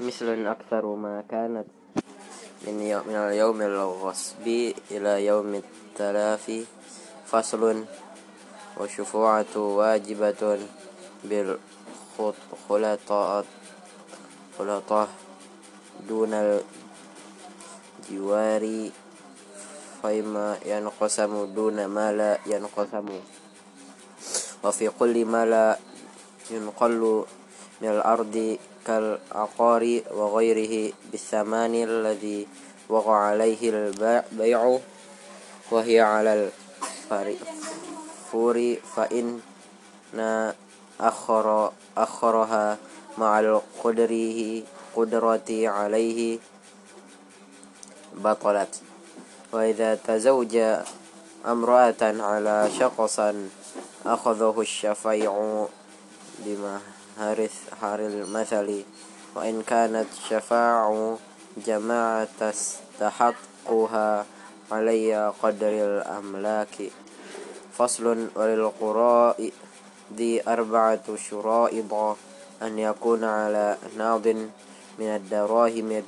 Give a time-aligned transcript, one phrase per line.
[0.00, 1.66] مثل أكثر ما كانت
[2.66, 2.74] من,
[3.08, 4.46] من اليوم الغصب
[4.90, 6.64] إلى يوم التلافي
[7.26, 7.84] فصل
[8.80, 10.58] وشفوعة واجبة
[11.24, 13.44] بالخلطاء
[14.58, 15.08] خلطاء
[16.08, 16.60] دون
[18.10, 18.90] الجوار
[20.02, 23.08] فيما ينقسم دون ما لا ينقسم.
[24.64, 25.78] وفي كل ما لا
[26.50, 27.24] ينقل
[27.80, 32.46] من الأرض كالعقار وغيره بالثمان الذي
[32.88, 34.78] وقع عليه البيع
[35.70, 36.50] وهي على
[37.12, 39.40] الفور فإن
[41.00, 42.78] أخر أخرها
[43.18, 44.62] مع القدره
[44.96, 46.38] قدرة عليه
[48.14, 48.82] بطلت.
[49.52, 50.56] وإذا تزوج
[51.46, 53.48] امرأة على شخصا
[54.06, 55.66] أخذه الشفيع
[57.16, 58.84] بمهر المثل
[59.34, 61.16] وإن كانت شفاع
[61.56, 64.26] جماعة تستحقها
[64.72, 66.76] علي قدر الأملاك
[67.72, 69.50] فصل وللقراء
[70.16, 71.92] ذي أربعة شرائط
[72.62, 74.28] أن يكون على ناض
[74.98, 76.02] من الدراهم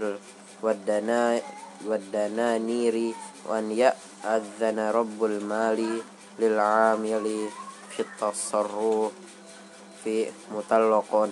[1.84, 3.14] والدنانير
[3.48, 6.00] وأن يأذن رب المال
[6.38, 7.48] للعامل
[7.90, 9.27] في التصرف
[10.08, 11.28] في مطلق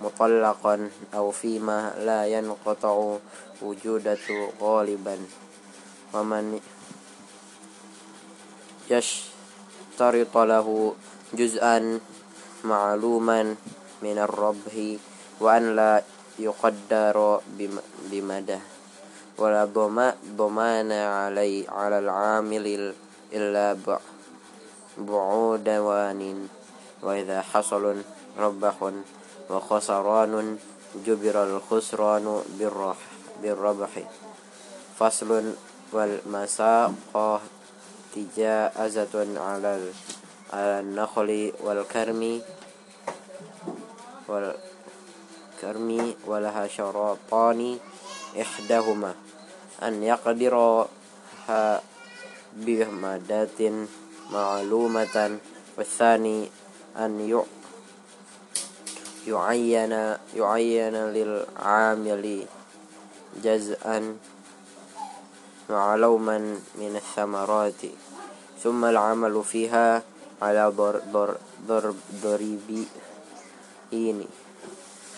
[0.00, 2.94] مطلقا أو فيما لا ينقطع
[3.62, 4.26] وجودة
[4.62, 5.16] غالبا
[6.14, 6.60] ومن
[8.90, 10.94] يشترط له
[11.34, 12.00] جزءا
[12.64, 13.40] معلوما
[14.02, 14.74] من الربح
[15.40, 16.02] وأن لا
[16.38, 17.40] يقدر
[18.10, 18.60] بمده
[19.38, 19.64] ولا
[20.38, 22.94] ضمان علي على العامل
[23.34, 23.76] إلا
[24.98, 26.48] بعودوان
[27.02, 28.02] وإذا حصل
[28.38, 28.92] ربح
[29.50, 30.58] وخسران
[31.06, 32.42] جبر الخسران
[33.42, 33.90] بالربح
[34.98, 35.52] فصل
[35.92, 37.40] والمساقة
[38.14, 39.92] تجازة على
[40.54, 42.42] النخل والكرم
[44.28, 47.78] والكرم ولها شرطان
[48.40, 49.14] إحداهما.
[49.82, 51.82] أن يقدرها
[52.56, 53.60] بمدات
[54.30, 55.38] معلومة
[55.78, 56.50] والثاني
[56.98, 57.44] أن
[59.26, 62.46] يعين يعين للعامل
[63.44, 64.16] جزءا
[65.70, 66.38] معلوما
[66.74, 67.82] من الثمرات
[68.62, 70.02] ثم العمل فيها
[70.42, 70.72] على
[72.22, 72.88] ضربين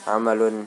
[0.07, 0.65] عمل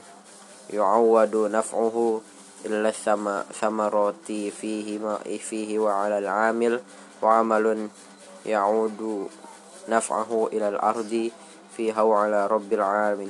[0.70, 2.20] يعود نفعه
[2.66, 6.80] إلا الثمرات فيه, فيه وعلى العامل
[7.22, 7.88] وعمل
[8.46, 9.28] يعود
[9.88, 11.30] نفعه إلى الأرض
[11.76, 13.28] فيها وعلى رب العامل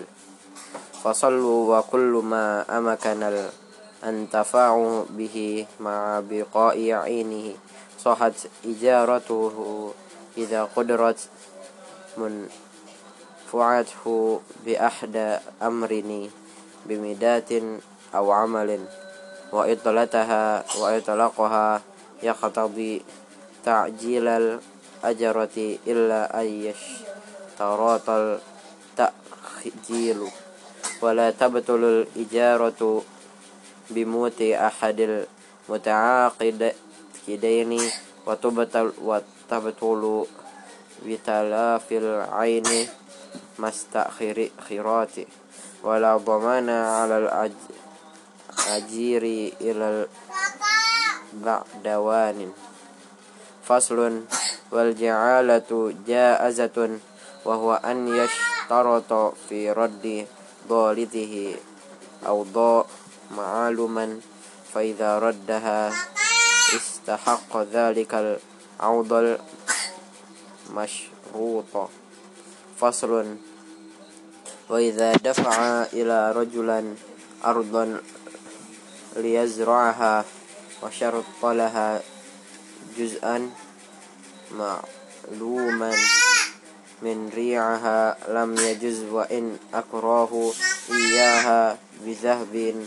[1.04, 3.46] فصلوا وكل ما أمكن
[4.02, 7.54] الانتفاع به مع بقاء عينه.
[7.98, 8.32] صحت
[8.64, 9.92] إجارته
[10.36, 11.28] إذا قدرت
[12.16, 16.30] منفعته بأحد أمرني
[16.86, 17.50] بمدات
[18.14, 18.84] أو عمل.
[19.52, 21.82] وإطلتها وإطلاقها
[22.22, 23.02] يقتضي
[23.64, 24.58] تعجيل
[25.04, 28.08] الأجرة إلا أن يشترط
[28.96, 30.20] التأجيل
[31.02, 33.02] ولا تبطل الإجارة
[33.90, 35.24] بموت أحد
[35.68, 36.72] المتعاقدين
[38.26, 40.26] وتبطل وتبطل
[41.06, 42.88] بتلاف العين
[43.58, 45.16] مستأخرات
[45.82, 47.72] ولا ضمان على الأجر
[48.68, 50.06] أجيري إلى
[51.34, 52.52] البعدوان
[53.64, 54.24] فصل
[54.70, 56.98] والجعالة جائزة
[57.44, 60.26] وهو أن يشترط في رد
[60.68, 61.56] ضالته
[62.26, 62.86] أو ضاء
[63.36, 64.20] معلوما
[64.74, 65.92] فإذا ردها
[66.76, 68.38] استحق ذلك
[68.80, 69.38] العوض
[70.70, 71.90] المشروط.
[72.80, 73.36] فصل.
[74.68, 76.94] وإذا دفع إلى رجلا
[77.44, 78.00] أرضا
[79.16, 80.24] ليزرعها
[80.82, 82.02] وشرط لها
[82.98, 83.50] جزءا
[84.58, 85.94] معلوما
[87.02, 90.52] من ريعها لم يجز وإن أكراه
[90.90, 92.86] إياها بذهب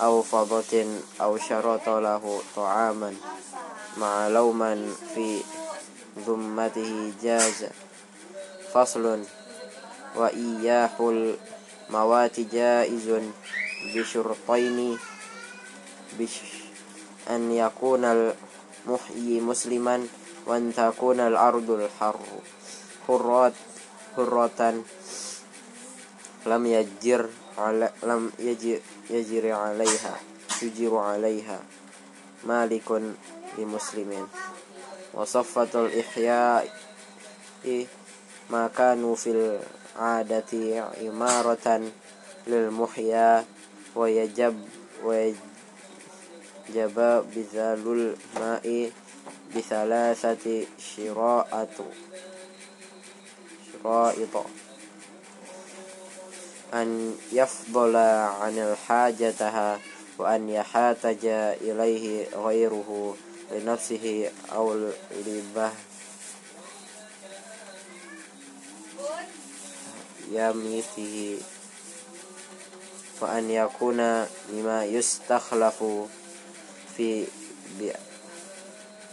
[0.00, 0.86] أو فضة
[1.20, 3.14] أو شرط له طعاما
[3.96, 5.40] معلوما في
[6.26, 7.66] ذمته جاز
[8.74, 9.24] فصل
[10.16, 13.20] وإياح الموات جائز
[13.96, 14.98] بشرطين
[17.30, 20.06] أن يكون المحيي مسلما
[20.46, 22.20] وأن تكون الأرض الحر
[23.08, 23.52] حرات
[24.16, 24.82] حرة
[26.46, 27.28] لم يجر
[27.58, 28.80] على لم يجر,
[29.10, 30.16] يجر عليها
[30.62, 31.60] يجر عليها
[32.44, 33.02] مالك
[33.58, 34.28] لمسلم
[35.14, 36.68] وصفة الإحياء
[38.50, 39.30] ما كانوا في
[39.96, 40.52] العادة
[41.02, 41.82] عمارة
[42.46, 43.44] للمحيا
[43.94, 44.56] ويجب
[45.04, 45.36] ويجب
[47.34, 48.90] بذل الماء
[49.56, 50.66] بثلاثة
[50.96, 51.78] شرائط
[53.72, 54.46] شرائط
[56.74, 59.78] أن يفضل عن الحاجتها
[60.18, 61.24] وأن يحتاج
[61.60, 63.16] إليه غيره
[63.52, 64.90] لنفسه أو
[65.26, 65.70] لبه.
[70.32, 71.38] يميته.
[73.20, 75.84] وأن يكون مما يستخلف
[76.96, 77.26] في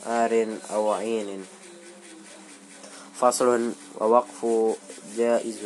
[0.08, 1.46] بئر أو عين.
[3.20, 4.46] فصل ووقف
[5.18, 5.60] جائز.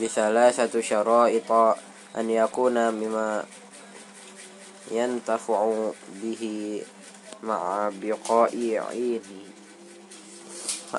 [0.00, 1.52] بثلاثة شرائط
[2.16, 3.44] أن يكون مما
[4.90, 5.90] ينتفع
[6.22, 6.82] به
[7.42, 8.54] مع بقاء
[8.90, 9.42] عينه.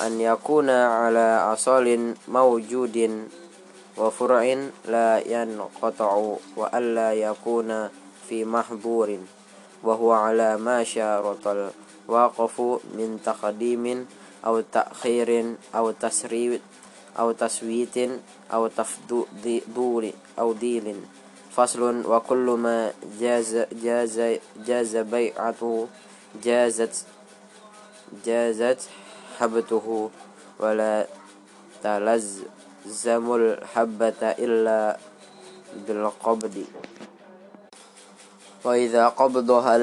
[0.02, 3.28] أن يكون على أصل موجود
[3.98, 7.90] وفرع لا ينقطع وألا يكون
[8.30, 9.20] في محظور
[9.84, 12.62] وهو على ما شارط الواقف
[12.96, 14.08] من تقديم
[14.46, 16.62] أو تأخير أو تسريب
[17.20, 17.98] أو تسويت
[18.54, 20.96] أو تفضول أو ديل.
[21.52, 25.88] فصل وكل ما جاز جاز جاز بيعته
[26.44, 27.06] جازت
[28.26, 28.82] جازت
[29.40, 30.10] حبته.
[30.60, 31.08] ولا
[31.84, 34.98] تلزم الحبة إلا
[35.88, 36.66] بالقبض.
[38.64, 39.76] وإذا قبضها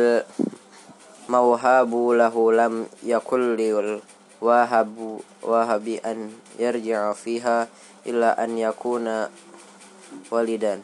[1.28, 7.68] الموهاب له لم يكن للواهب واهب أن يرجع فيها
[8.06, 9.26] إلا أن يكون
[10.30, 10.80] ولدا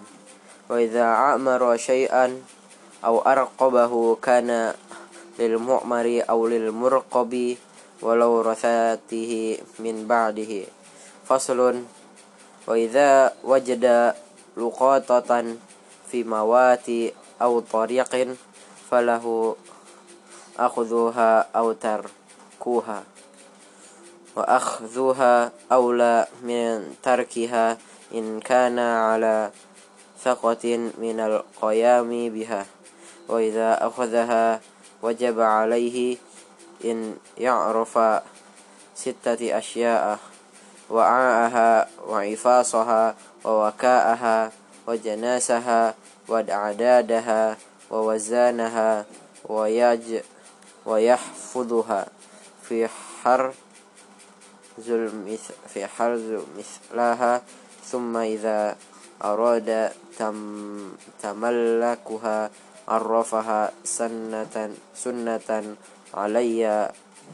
[0.68, 2.42] وإذا عمر شيئا
[3.04, 4.74] أو أرقبه كان
[5.38, 7.56] للمؤمر أو للمرقب
[8.02, 10.52] ولو رثاته من بعده.
[11.28, 11.82] فصل.
[12.66, 14.14] وإذا وجد
[14.56, 15.30] لقاطة
[16.10, 16.86] في موات
[17.42, 18.36] أو طريق
[18.90, 19.56] فله
[20.58, 23.02] أخذها أو تركها
[24.36, 27.78] وأخذها أولى من تركها
[28.14, 29.50] إن كان على
[30.24, 32.66] ثقة من القيام بها
[33.28, 34.60] وإذا أخذها
[35.02, 36.16] وجب عليه
[36.84, 37.98] إن يعرف
[38.94, 40.18] ستة أشياء
[40.90, 44.52] وعاءها وعفاصها ووكاءها
[44.86, 45.94] وجناسها
[46.28, 47.56] وأعدادها
[47.90, 49.04] ووزانها
[49.44, 50.20] ويج
[50.86, 52.06] ويحفظها.
[52.68, 52.88] في
[53.22, 53.54] حر
[55.68, 56.26] في حرز
[56.58, 57.42] مثلها
[57.84, 58.76] ثم إذا
[59.24, 60.92] أراد تم
[61.22, 62.50] تملكها
[62.88, 65.76] عرفها سنة سنة
[66.14, 66.90] علي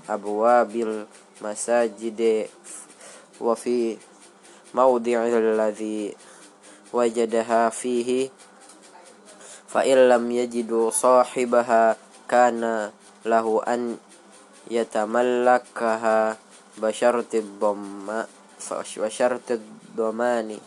[0.09, 1.03] أبواب
[1.41, 2.49] المساجد.
[3.41, 3.97] وفي
[4.75, 6.17] موضع الذي
[6.93, 8.31] وجدها فيه
[9.73, 11.97] فإن لم يجدوا صاحبها
[12.29, 12.91] كان
[13.25, 13.97] له أن
[14.71, 16.37] يتملكها.
[16.73, 18.09] بشرط الضم
[18.97, 20.59] بشرط الضمان.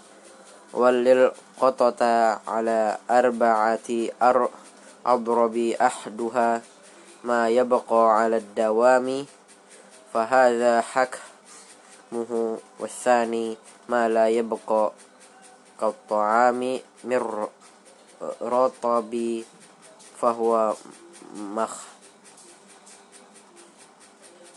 [0.74, 2.04] وللقطة
[2.48, 3.90] على أربعة
[5.06, 6.62] أضرب أحدها
[7.24, 9.26] ما يبقى على الدوام.
[10.14, 12.58] فهذا حكمه.
[12.80, 13.58] والثاني
[13.90, 14.92] ما لا يبقى
[15.80, 16.80] كالطعام
[18.26, 19.44] من رطب
[20.22, 20.74] فهو
[21.36, 21.84] مخ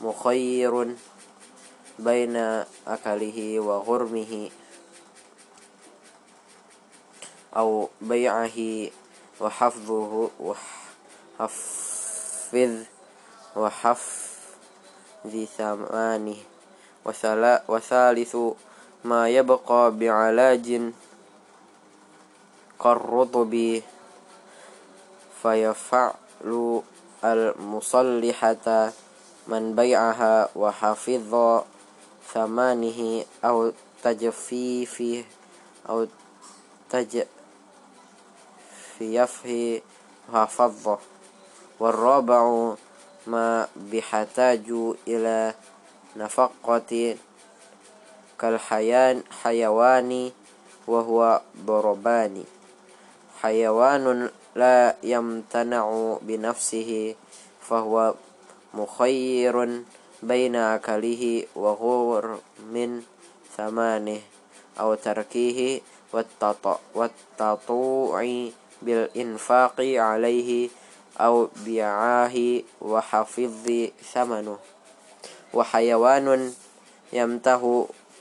[0.00, 0.94] مخير
[1.98, 2.36] بين
[2.86, 4.50] أكله وغرمه
[7.56, 8.90] أو بيعه
[9.40, 11.74] وحفظه وحفظ
[13.56, 14.28] وحفظ
[15.58, 16.36] ثمانه
[17.68, 18.36] وثالث
[19.04, 20.92] ما يبقى بعلاج
[22.82, 23.82] كالرطب
[25.42, 26.12] فيفعل
[27.24, 28.92] المصلحة
[29.48, 31.62] من بيعها وحفظ
[32.34, 35.24] ثمانه أو تجفيفه
[35.88, 36.06] أو
[36.90, 37.22] تج
[38.98, 39.80] في يفه
[40.32, 40.98] حفظه.
[41.80, 42.74] والرابع
[43.26, 44.66] ما بحتاج
[45.08, 45.54] إلى
[46.16, 47.16] نفقة
[48.38, 50.30] كالحيان حيوان
[50.86, 52.44] وهو ضربان.
[53.42, 57.14] حيوان لا يمتنع بنفسه
[57.60, 58.14] فهو
[58.74, 59.82] مخير
[60.22, 62.38] بين أكله وغور
[62.72, 63.02] من
[63.56, 64.20] ثمانه
[64.80, 65.80] أو تركيه
[66.94, 68.48] والتطوع
[68.82, 70.68] بالإنفاق عليه
[71.20, 72.36] أو بيعاه
[72.80, 73.66] وحفظ
[74.12, 74.58] ثمنه.
[75.54, 76.52] وحيوان
[77.12, 77.60] يمتع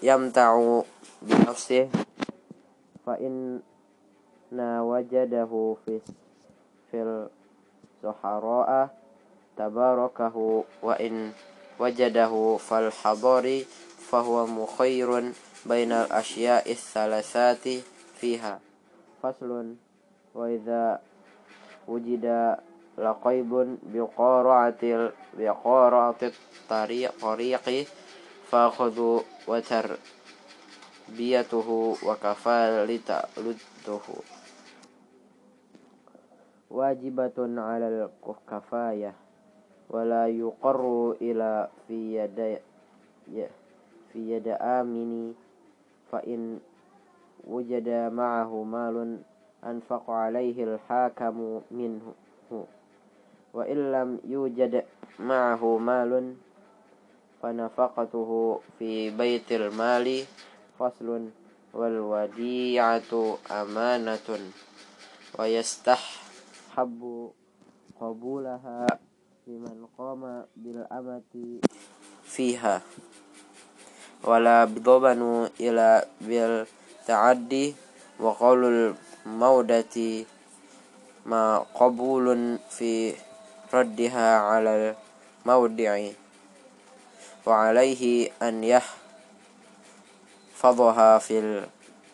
[0.04, 0.82] يمتع
[1.22, 1.90] بنفسه
[3.06, 3.60] فإن
[4.52, 6.00] وجده في
[6.92, 7.28] في
[8.04, 8.90] الصحراء
[9.58, 11.32] تباركه وإن
[11.80, 13.64] وجده في الحضر
[14.10, 15.32] فهو مخير
[15.66, 17.68] بين الأشياء الثلاثات
[18.16, 18.60] فيها.
[19.24, 19.76] فصل
[20.36, 21.00] وإذا
[21.88, 22.56] وجد
[22.98, 24.84] لقيب بقارعة
[25.38, 27.86] بقارعة الطريق طريق
[29.48, 29.98] وتربيته
[32.04, 33.24] وكفالته
[36.72, 39.14] واجبة على الكفاية
[39.90, 42.60] ولا يقر إلى في يد
[44.14, 45.34] في يد آمن
[46.12, 46.60] فإن
[47.48, 49.20] وجد معه مال
[49.64, 52.14] أنفق عليه الحاكم منه.
[53.54, 54.84] وإن لم يوجد
[55.20, 56.36] معه مال
[57.42, 60.24] فنفقته في بيت المال
[60.80, 61.30] فصل
[61.74, 64.28] والوديعة أمانة
[66.78, 67.32] ويستحب
[68.02, 68.86] قبولها
[69.48, 71.34] لمن قام بالأمة
[72.24, 72.82] فيها.
[74.24, 77.76] ولا بضمن إلى بالتعدي
[78.20, 78.94] وقول
[79.26, 80.26] المودة
[81.26, 83.14] ما قبول في
[83.74, 84.96] ردها على
[85.46, 86.10] المودع.
[87.46, 88.64] وعليه أن
[90.54, 91.66] يحفظها في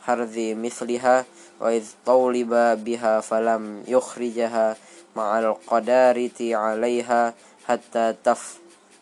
[0.03, 1.25] الحرث مثلها
[1.63, 2.51] وإذ طولب
[2.83, 4.75] بها فلم يخرجها
[5.15, 7.33] مع القدارة عليها
[7.67, 8.15] حتى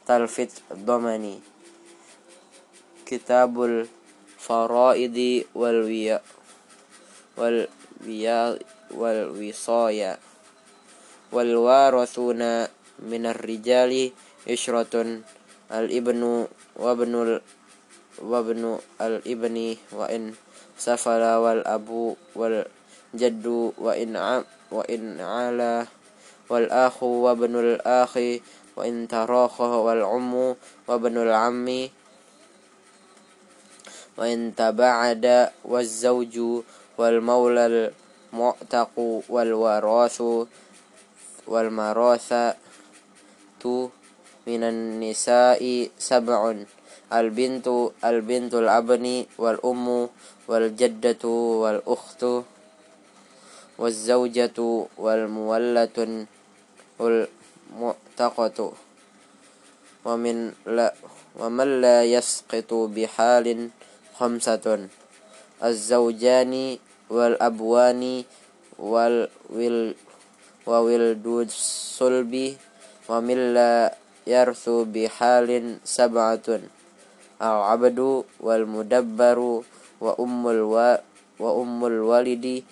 [0.06, 1.40] تلفت ضمني.
[3.06, 5.18] كتاب الفرائض
[5.56, 6.24] والوياء
[7.38, 8.62] والوياء
[8.94, 10.18] والوصايا.
[11.32, 12.42] والوارثون
[13.10, 14.12] من الرجال
[14.50, 14.94] عشرة
[15.72, 16.22] الابن
[16.76, 17.42] وابن
[18.22, 20.34] وابن الابن وإن
[20.82, 21.90] سفل والأب
[22.36, 23.46] والجد
[23.78, 24.14] وإن
[24.72, 25.86] وإن علا
[26.50, 28.14] والأخ وابن الأخ
[28.76, 30.34] وإن تراخ والعم
[30.88, 31.68] وابن العم
[34.18, 35.26] وإن تبعد
[35.66, 36.36] والزوج
[36.98, 37.66] والمولى
[38.34, 38.94] المعتق
[39.30, 40.18] والوراث
[41.48, 42.56] والمراثة
[44.48, 45.62] من النساء
[46.00, 46.40] سبع
[47.14, 47.68] البنت
[48.06, 49.06] البنت الأبن
[49.38, 50.10] والأم
[50.48, 51.24] والجدة
[51.64, 52.26] والأخت
[53.78, 54.60] والزوجة
[54.98, 55.98] والمولة
[57.02, 58.60] المعتقة
[60.06, 60.94] ومن لا
[61.40, 63.70] ومن لا يسقط بحال
[64.18, 64.66] خمسة
[65.64, 66.54] الزوجان
[67.10, 68.24] والأبوان
[68.80, 69.96] والول
[70.66, 72.34] وولد الصلب
[73.10, 73.94] ومن لا
[74.28, 75.50] يرث بحال
[75.84, 76.48] سبعة
[77.42, 78.00] العبد
[78.40, 79.40] والمدبر
[80.02, 80.98] وأم ألو
[81.40, 82.64] وأم الولد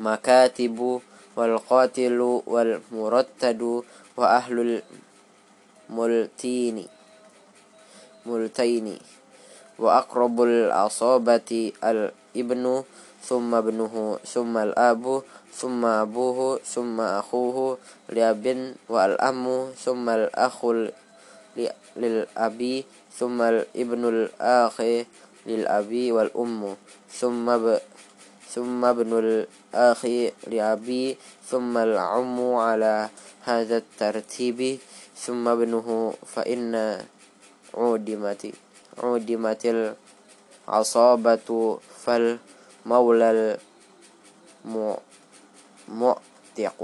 [0.00, 1.00] والمكاتب
[1.36, 3.62] والقاتل والمرتد
[4.16, 4.82] وأهل
[5.90, 6.86] الملتين
[8.26, 8.98] ملتين
[9.78, 12.64] وأقرب العصابة الابن
[13.24, 15.22] ثم ابنه ثم الأب
[15.54, 20.58] ثم أبوه ثم أخوه لأب والأم ثم الأخ
[21.96, 22.84] للأبي
[23.18, 24.76] ثم الابن الآخ
[25.46, 26.76] للأبي والأم
[27.10, 27.78] ثم ب
[28.50, 30.02] ثم ابن الأخ
[30.46, 33.08] لأبي ثم العم على
[33.42, 34.78] هذا الترتيب
[35.16, 36.98] ثم ابنه فإن
[37.74, 38.42] عودمت
[38.98, 39.62] عودمت
[40.68, 43.58] العصابة فالمولى
[45.88, 46.78] المعتق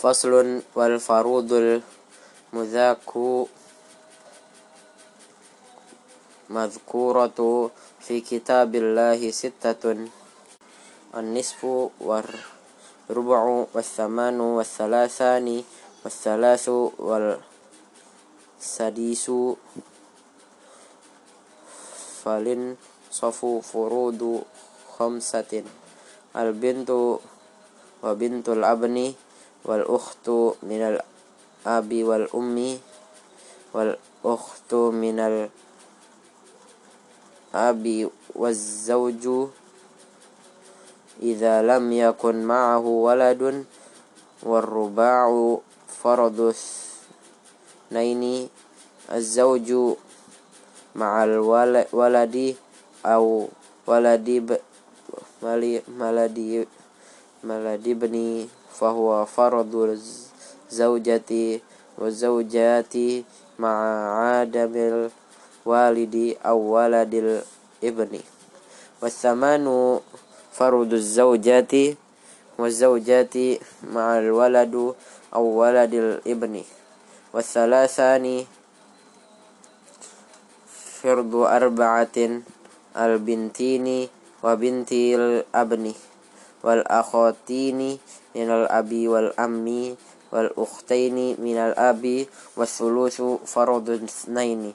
[0.00, 0.32] فصل
[0.74, 3.12] والفروض المذاك
[6.50, 10.08] مذكورة في كتاب الله ستة.
[11.10, 11.60] النصف
[12.00, 13.40] والربع
[13.74, 15.46] والثمان والثلاثان
[16.04, 16.66] والثلاث
[18.58, 19.26] والسديس
[22.24, 22.76] فلن
[23.12, 24.42] صفو فروض
[24.96, 25.52] خمسة.
[26.36, 26.90] البنت
[28.02, 28.96] وبنت الأبن
[29.64, 30.28] والأخت
[30.62, 30.80] من
[31.66, 32.78] الأب والأم
[33.74, 35.48] والأخت من
[37.54, 39.24] الأب والزوج
[41.22, 43.64] إذا لم يكن معه ولد
[44.42, 45.58] والرباع
[46.02, 46.40] فرض
[47.90, 48.48] اثنين
[49.12, 49.68] الزوج
[50.94, 52.56] مع الولد
[53.06, 53.48] أو
[53.86, 54.58] ولد
[57.44, 58.48] ملدي ابني
[58.80, 61.60] فهو فرض الزوجة
[61.98, 62.94] والزوجات
[63.58, 63.76] مع
[64.24, 64.72] عدم
[65.66, 67.12] الوالد أو ولد
[67.84, 68.12] الابن.
[69.02, 69.66] والثمان
[70.52, 71.72] فرض الزوجات
[72.58, 73.36] والزوجات
[73.92, 74.74] مع الولد
[75.34, 76.54] أو ولد الابن.
[77.32, 78.44] والثلاثان
[81.00, 82.16] فرض أربعة
[82.96, 83.86] البنتين
[84.44, 85.84] وبنت الأبن.
[86.62, 87.98] والأخوتين
[88.36, 89.96] من الأب والأم
[90.32, 92.26] والأختين من الأب
[92.56, 94.74] والثلث فرض اثنين.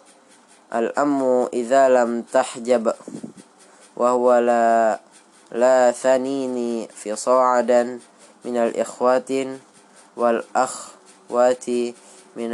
[0.73, 2.93] الأم إذا لم تحجب
[3.95, 4.99] وهو لا
[5.51, 7.99] لا ثنين في صاعدا
[8.45, 9.31] من الإخوات
[10.17, 11.65] والأخوات
[12.35, 12.51] من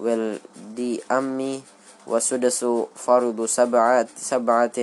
[0.00, 0.80] الولد
[1.12, 1.62] أمي
[2.06, 2.60] وسدس
[2.96, 4.78] فرض سبعة سبعة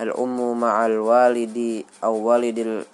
[0.00, 2.84] الأم مع الوالد أو والد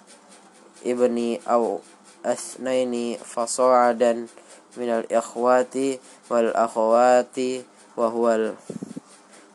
[0.85, 1.79] الابن أو
[2.25, 4.27] اثنين فصاعدا
[4.77, 5.75] من الإخوات
[6.29, 7.37] والأخوات
[7.97, 8.51] وهو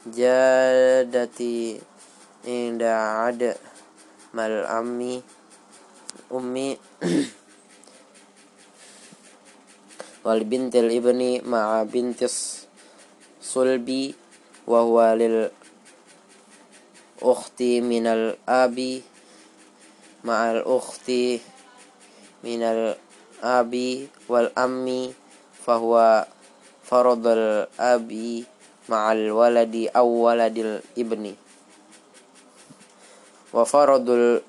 [0.06, 1.40] الجادة
[2.46, 3.42] عند عد
[4.34, 5.22] الأم
[6.32, 6.78] أمي
[10.24, 12.20] والبنت الابن مع بنت
[13.40, 14.14] الصلب
[14.66, 15.00] وهو
[17.18, 18.78] للأخت من الأب
[20.24, 21.10] مع الأخت
[22.44, 23.74] من الأب
[24.28, 24.86] والأم
[25.66, 26.26] فهو
[26.84, 28.12] فرض الأب
[28.88, 31.34] مع الولد أو ولد الابن.
[33.52, 34.40] وفرض ال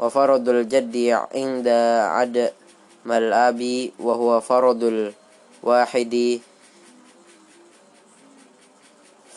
[0.00, 0.96] وفرض الجد
[1.34, 1.68] عند
[2.16, 6.40] عدم الأب وهو فرض الواحد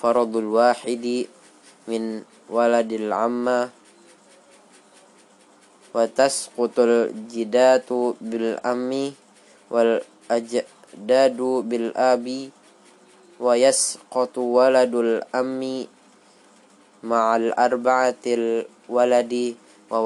[0.04, 1.32] faradul wahidi
[1.88, 3.72] min waladil amma
[5.96, 9.16] wa tasqutul jidatu bil ammi
[9.72, 12.52] wal ajdadu bil abi
[13.40, 15.88] wa yasqutu waladul ammi
[17.08, 19.56] ma'al arba'atil waladi
[19.88, 20.04] wa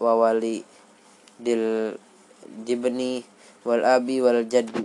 [0.00, 0.40] wal
[1.36, 1.92] dil
[2.64, 3.20] jibni
[3.68, 4.80] wal abi wal jaddi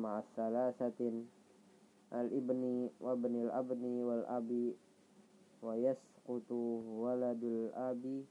[0.01, 0.99] مع الثلاثة
[2.31, 4.73] الابن وابن الابن والأب
[5.63, 6.51] ويسقط
[7.01, 8.25] ولد الأب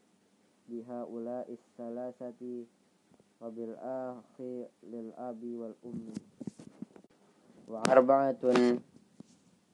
[0.69, 2.43] بهؤلاء الثلاثة
[3.41, 4.41] وبالآخ
[4.83, 6.15] للأب والأم
[7.69, 8.43] وأربعة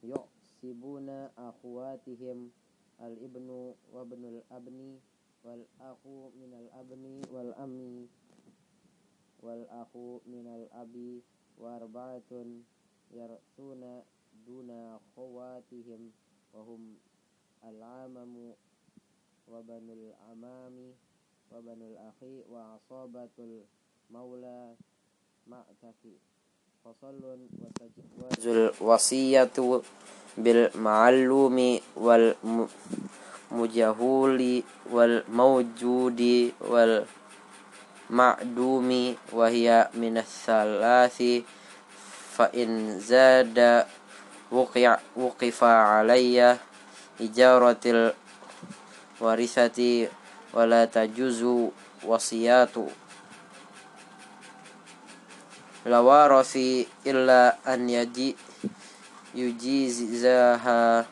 [0.03, 2.49] يعصبون أخواتهم
[3.01, 4.99] الابن وابن الابن
[5.43, 5.97] والأخ
[6.41, 8.07] من الابن والأم
[9.43, 9.87] والأخ
[10.27, 11.21] من الأب
[11.59, 12.31] وأربعة
[13.11, 14.01] يرثون
[14.47, 16.11] دون خواتهم
[16.53, 16.95] وهم
[17.63, 18.35] العمم
[19.51, 20.75] وبنو العمام
[21.51, 22.19] وبنو الأخ
[22.51, 23.37] وعصابة
[24.09, 24.75] المولى
[25.47, 26.15] معتكي
[26.85, 27.21] فصل
[27.59, 29.51] وتجوز الوصية
[30.37, 31.79] بالمعلوم
[33.51, 36.21] والمجهول والموجود
[38.09, 41.19] والمعدوم وهي من الثلاث
[42.37, 43.85] فإن زاد
[44.51, 46.57] وقع وقف علي
[47.21, 47.83] إجارة
[49.19, 50.07] الورثة
[50.53, 51.41] ولا تجوز
[52.07, 52.75] وصيات
[55.85, 56.55] لوارث
[57.07, 58.35] إلا أن يجي
[59.35, 61.05] يجيزها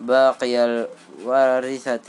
[0.00, 2.08] باقي الورثة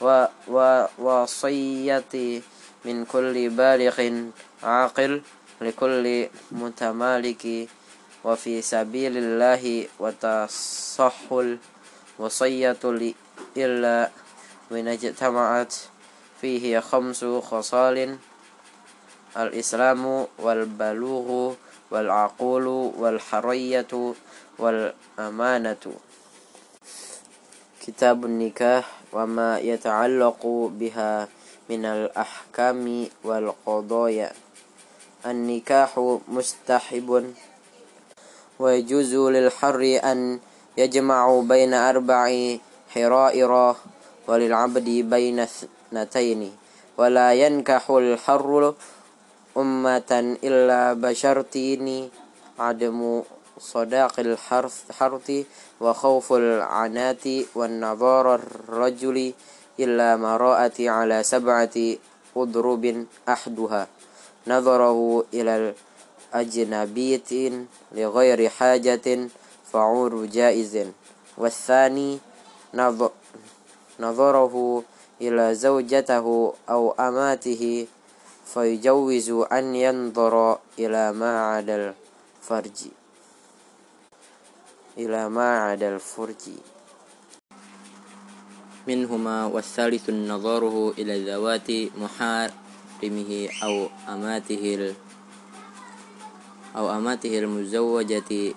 [0.00, 2.12] وتصح الوصية
[2.84, 3.98] من كل بالغ
[4.62, 5.22] عاقل
[5.60, 7.68] لكل متمالك
[8.24, 11.16] وفي سبيل الله وتصح
[12.18, 12.82] الوصية
[13.56, 14.10] إلا
[14.70, 15.74] وإن اجتمعت
[16.40, 18.16] فيه خمس خصال
[19.36, 21.54] الإسلام والبلوغ
[21.90, 24.14] والعقول والحرية
[24.58, 25.84] والأمانة.
[27.84, 30.40] كتاب النكاح وما يتعلق
[30.80, 31.28] بها
[31.70, 34.32] من الأحكام والقضايا.
[35.26, 37.08] النكاح مستحب.
[38.58, 40.40] ويجوز للحر أن
[40.76, 42.24] يجمع بين أربع
[42.94, 43.52] حرائر
[44.28, 46.42] وللعبد بين اثنتين.
[46.96, 48.74] ولا ينكح الحر
[49.56, 50.12] أمة
[50.44, 52.10] إلا بشرطين
[52.58, 53.22] عدم
[53.64, 55.30] صداق الحرث
[55.80, 57.24] وخوف العنات
[57.54, 59.32] والنظار الرجل
[59.80, 61.76] إلا ما رأت على سبعة
[62.36, 63.82] أضرب أحدها.
[64.46, 65.74] نظره إلى
[66.34, 67.30] الأجنبية
[67.92, 69.06] لغير حاجة
[69.72, 70.74] فعور جائز.
[71.38, 72.18] والثاني
[74.00, 74.82] نظره
[75.20, 77.86] إلى زوجته أو أماته
[78.54, 81.94] فيجوز أن ينظر إلى ما عدا
[82.42, 83.03] الفرج.
[84.98, 86.44] إلى ما عدا الفرج.
[88.88, 94.94] منهما والثالث نظره إلى ذوات محارمه أو أماته
[96.76, 98.54] أو أماته المزوجة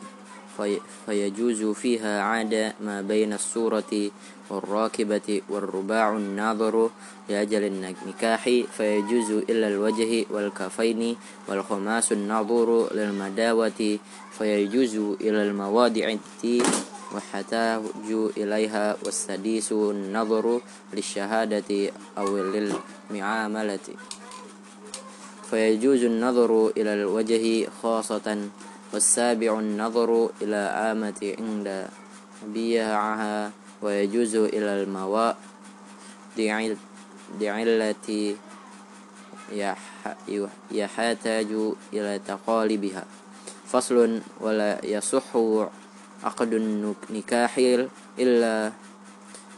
[1.05, 4.11] فيجوز فيها عادة ما بين الصورة
[4.49, 6.89] والراكبة والرباع الناظر
[7.29, 8.43] لأجل النكاح
[8.77, 11.15] فيجوز إلا الوجه والكفين
[11.47, 13.99] والخماس الناظر للمداوة
[14.37, 16.15] فيجوز إلى المواضع
[17.15, 17.81] وحتاج
[18.37, 20.61] إليها والسديس النظر
[20.93, 23.87] للشهادة أو للمعاملة.
[25.49, 28.49] فيجوز النظر إلى الوجه خاصة
[28.93, 31.87] والسابع النظر إلى آمة عند
[32.53, 33.51] بيعها.
[33.81, 35.37] ويجوز إلى المواء
[37.67, 38.35] التي
[40.71, 41.47] يحتاج
[41.93, 43.05] إلى تقالبها
[43.71, 45.37] فصل ولا يصح
[46.23, 47.57] عقد النكاح
[48.19, 48.71] إلا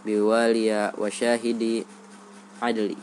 [0.05, 1.85] بوالي وشاهد
[2.61, 2.95] عدل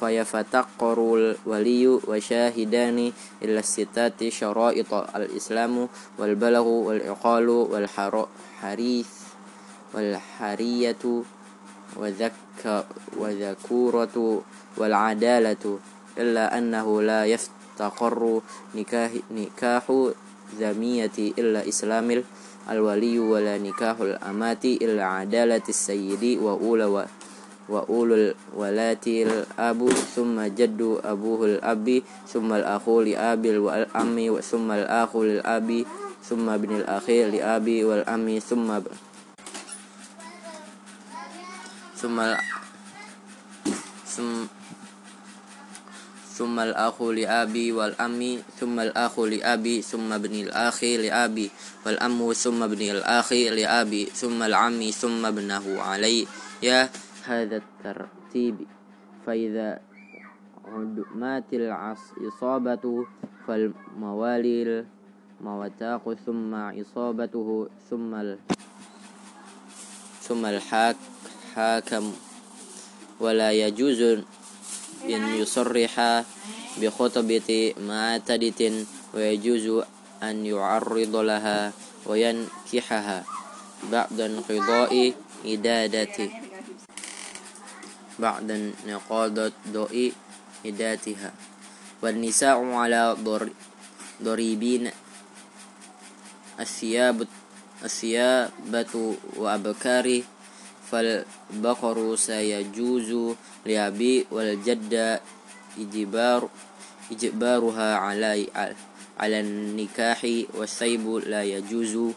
[0.00, 3.12] فيفتقر الولي وشاهدان
[3.42, 5.88] إلى الستات شرائط الإسلام
[6.18, 9.08] والبلغ والعقال والحريث
[9.94, 11.22] والحرية
[13.16, 14.42] وذكورة
[14.76, 15.78] والعدالة
[16.18, 17.26] إلا أنه لا
[17.72, 18.40] يفتقر
[18.74, 19.84] نكاح, نكاح
[20.60, 22.24] ذمية إلا إسلام
[22.70, 27.06] الولي ولا نكاح الأمات إلا عدالة السيد وأولى
[27.68, 28.14] وأولو
[28.52, 29.80] الولاة الأب
[30.14, 35.84] ثم جد أبوه الأب ثم الأخ لأب والأم ثم الأخ للأب
[36.24, 38.68] ثم ابن الأخ لأب والأم ثم
[41.96, 42.18] ثم
[44.06, 44.61] ثم
[46.32, 51.50] ثم الأخ لأبي والأم ثم الأخ لأبي ثم ابن الأخ لأبي
[51.86, 56.26] والأم ثم ابن الأخ لأبي ثم العم ثم ابنه علي
[56.62, 56.88] يا
[57.24, 58.56] هذا الترتيب
[59.26, 59.80] فإذا
[61.14, 63.06] مات الإصابة
[63.46, 64.84] فالموالي
[65.40, 68.34] المواتاق ثم إصابته ثم
[70.22, 72.12] ثم الحاكم
[73.20, 74.22] ولا يجوز
[75.08, 76.24] أن يصرح
[76.80, 78.60] بخطبة معتدة
[79.14, 79.84] ويجوز
[80.22, 81.72] أن يعرض لها
[82.06, 83.24] وينكحها
[83.92, 85.12] بعد انقضاء
[85.46, 86.30] إدادته
[88.18, 88.50] بعد
[88.86, 90.12] انقضاء
[90.66, 91.30] إداتها
[92.02, 93.16] والنساء على
[94.22, 94.90] ضريبين
[96.60, 97.26] الثياب
[97.84, 98.94] الثيابة
[99.36, 100.22] وأبكار
[100.92, 103.34] فالبقر سيجوز
[103.66, 105.20] لأبي والجد
[105.78, 106.48] إجبار
[107.12, 108.46] إجبارها على
[109.18, 110.20] على النكاح
[110.54, 112.12] والسيب لا يجوز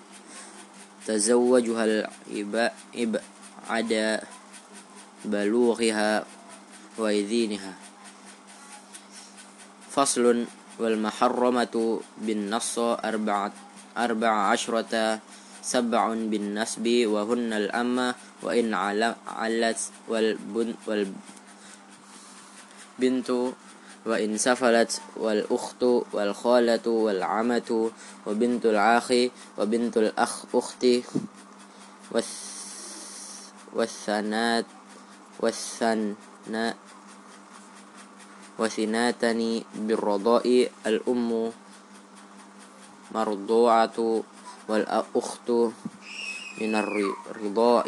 [1.08, 1.84] تزوجها
[2.96, 4.20] الإبعاد
[5.26, 6.26] بلوغها
[6.98, 7.74] وإذينها
[9.92, 10.46] فصل
[10.80, 13.52] والمحرمة بالنص أربعة
[13.98, 15.20] أربع عشرة
[15.62, 18.74] سبع بالنسب وهن الأمة وإن
[19.28, 20.76] علت والبنت
[24.06, 27.92] وإن سفلت والأخت والخالة والعمة
[28.26, 29.14] وبنت العاخ
[29.58, 30.86] وبنت الأخ أخت
[33.74, 34.66] والثنات
[35.40, 36.76] والثناء
[38.60, 41.52] وثناتني بالرضاء الأم
[43.12, 44.24] مرضوعة
[44.68, 45.50] والأخت
[46.62, 47.88] من الرضاء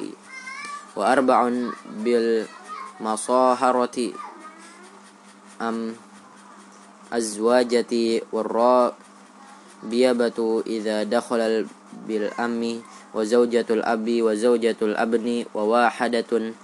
[0.97, 1.69] wa arba'un
[2.01, 2.49] bil
[2.97, 4.17] masaharati
[5.61, 5.93] am
[7.13, 8.97] azwajati warra
[9.85, 11.61] biyabatu idza dakhala
[12.09, 12.81] bil ammi
[13.13, 16.57] wa zaujatul abi wa zaujatul abni wa wahadatun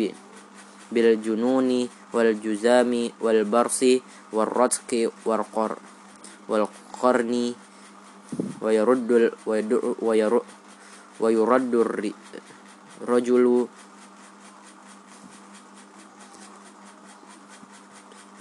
[0.93, 3.11] بالجنون والجزام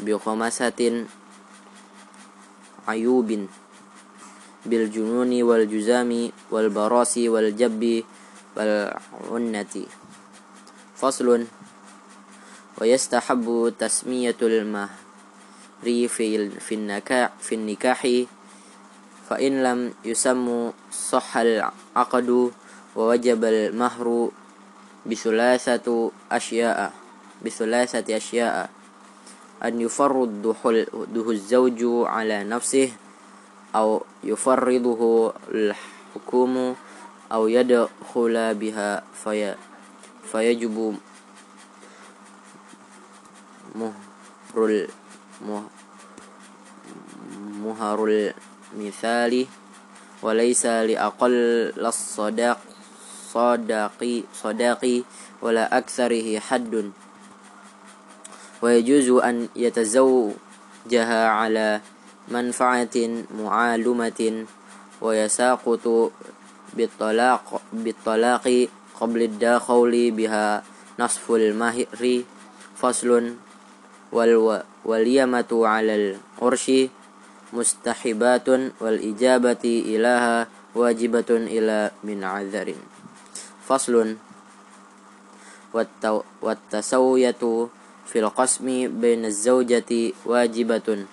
[0.09, 1.05] والبرص والرتق والقر والقرن ويرد ويرد الرجل بخمسة
[2.87, 3.47] عيوب
[4.65, 8.03] بالجنون والجزام والبراس والجب
[8.57, 9.85] والعنة
[10.95, 11.45] فصل
[12.81, 14.89] ويستحب تسمية المهر
[16.59, 18.07] في النكاح في النكاح
[19.29, 22.51] فإن لم يسموا صح العقد
[22.95, 24.29] ووجب المهر
[25.05, 26.93] بثلاثة أشياء
[27.45, 28.69] بثلاثة أشياء
[29.65, 32.91] أن يفرضه الزوج على نفسه
[33.76, 36.76] أو يفرضه الحكوم
[37.32, 39.56] أو يدخل بها في
[40.32, 40.97] فيجب
[43.76, 44.88] مهر
[47.63, 47.99] مهر
[48.73, 49.45] المثال
[50.21, 51.34] وليس لأقل
[51.78, 52.60] الصداق
[53.34, 55.04] صداقي صداقي
[55.41, 56.91] ولا أكثره حد.
[58.63, 61.82] ويجوز أن يتزوجها على
[62.32, 62.97] منفعة
[63.36, 64.45] معالمة
[65.02, 66.12] ويساقط
[66.73, 68.67] بالطلاق بالطلاق
[68.99, 70.63] قبل الدخول بها
[70.99, 72.23] نصف المهر
[72.80, 73.36] فصل
[74.86, 76.71] واليمة على العرش
[77.54, 78.47] مستحبات
[78.82, 82.73] والإجابة إليها واجبة إلى من عذر.
[83.67, 84.15] فصل.
[86.41, 87.43] والتسوية
[88.05, 88.65] في القسم
[89.01, 91.05] بين الزوجة واجبة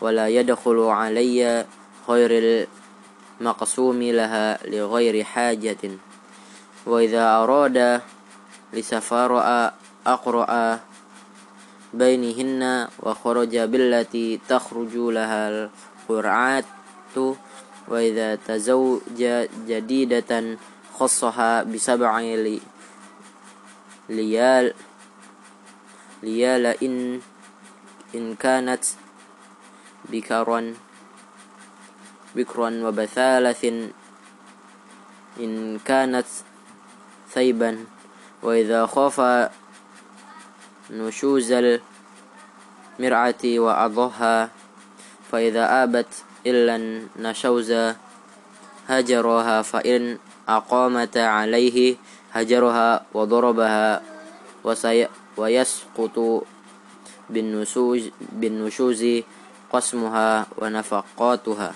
[0.00, 1.66] ولا يدخل علي
[2.08, 2.66] غير
[3.40, 5.82] المقسوم لها لغير حاجة.
[6.86, 8.00] وإذا أراد
[8.72, 9.30] لسفر
[10.06, 10.80] أقرأ
[11.94, 16.64] بينهن وخرج بالتي تخرج لها القرعات
[17.88, 19.20] وإذا تزوج
[19.68, 20.56] جديدة
[20.94, 22.20] خصها بسبع
[24.08, 24.74] ليال
[26.22, 27.20] ليال إن
[28.14, 28.84] إن كانت
[30.08, 30.74] بكرا
[32.36, 33.64] بكرا وبثالث
[35.40, 36.26] إن كانت
[37.30, 37.84] ثيبا.
[38.42, 39.20] وإذا خاف
[40.90, 41.52] نشوز
[43.00, 44.50] المرعة وأضها
[45.32, 46.12] فإذا آبت
[46.46, 47.74] إلا نشوز
[48.88, 51.96] هجرها فإن أقامت عليه
[52.32, 54.15] هجرها وضربها.
[55.36, 56.16] ويسقط
[57.30, 58.02] بالنشوز,
[58.32, 59.02] بالنشوز
[59.72, 61.74] قسمها ونفقاتها.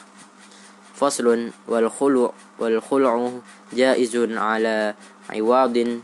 [0.95, 3.31] فصل والخلع, والخلع
[3.73, 4.95] جائز على
[5.31, 6.01] عوض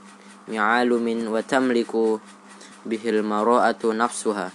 [0.49, 1.93] معالم وتملك
[2.87, 4.51] به المرأة نفسها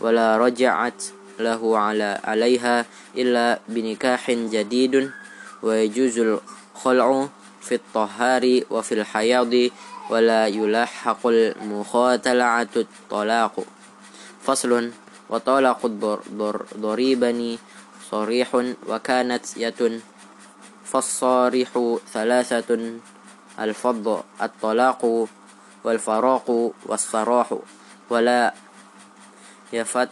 [0.00, 1.04] ولا رجعت
[1.38, 5.10] له على عليها إلا بنكاح جديد
[5.62, 7.28] ويجوز الخلع
[7.60, 9.52] في الطهار وفي الحياض
[10.10, 13.54] ولا يلحق المخاتلعة الطلاق.
[14.42, 14.90] فصل
[15.30, 17.58] وطلاق الضريبني
[18.10, 18.48] صريح
[18.88, 19.80] وكانت يت
[20.84, 22.70] فالصارح ثلاثة
[23.60, 24.06] الفض
[24.42, 25.28] الطلاق
[25.84, 27.48] والفراق والصراح.
[28.10, 28.54] ولا
[29.72, 30.08] يفت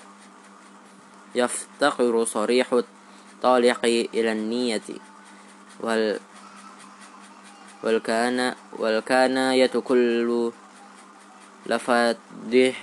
[1.35, 3.81] يفتقر صريح الطالق
[4.15, 4.89] إلى النية
[5.81, 6.21] وال
[7.83, 10.53] والكان والكاناية كل
[11.67, 12.75] لفظه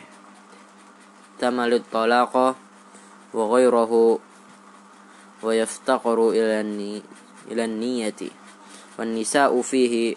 [1.39, 2.55] تمل الطلاق
[3.34, 4.19] وغيره
[5.43, 6.62] ويفتقر إلى
[7.51, 8.21] إلى النية.
[8.99, 10.15] والنساء فيه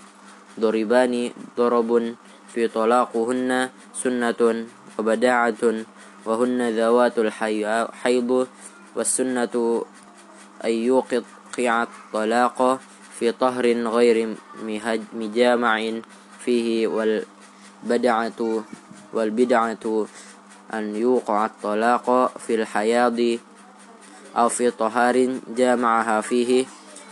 [0.60, 2.14] ضربان ضرب
[2.54, 4.66] في طلاقهن سنة
[4.98, 5.62] وبداعة
[6.26, 8.46] وهن ذوات الحيض
[8.96, 9.84] والسنة
[10.64, 12.80] أن يوقع الطلاق
[13.18, 14.36] في طهر غير
[15.12, 15.92] مجامع
[16.44, 18.40] فيه والبدعة
[19.12, 20.06] والبدعة
[20.74, 23.18] أن يوقع الطلاق في الحياض
[24.36, 26.66] أو في طهار جامعها فيه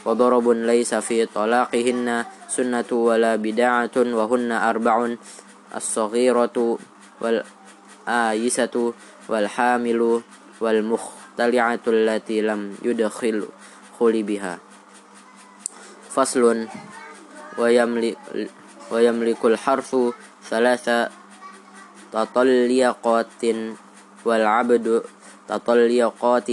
[0.04, 5.14] وضرب ليس في طلاقهن سنة ولا بدعة وهن أربع
[5.76, 6.78] الصغيرة
[7.20, 8.92] والآيسة
[9.28, 10.20] والحامل
[10.60, 13.46] والمختلعة التي لم يدخل
[14.22, 14.65] بها.
[16.16, 16.68] فصل
[17.58, 18.16] ويملك,
[18.90, 19.96] ويملك الحرف
[20.48, 20.86] ثلاث
[22.12, 23.44] تطليقات
[24.24, 25.02] والعبد
[25.48, 26.50] تطليقات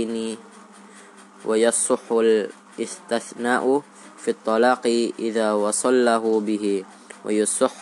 [1.46, 3.82] ويصح الاستثناء
[4.18, 4.84] في الطلاق
[5.20, 6.84] إذا وصله به
[7.26, 7.78] ويصح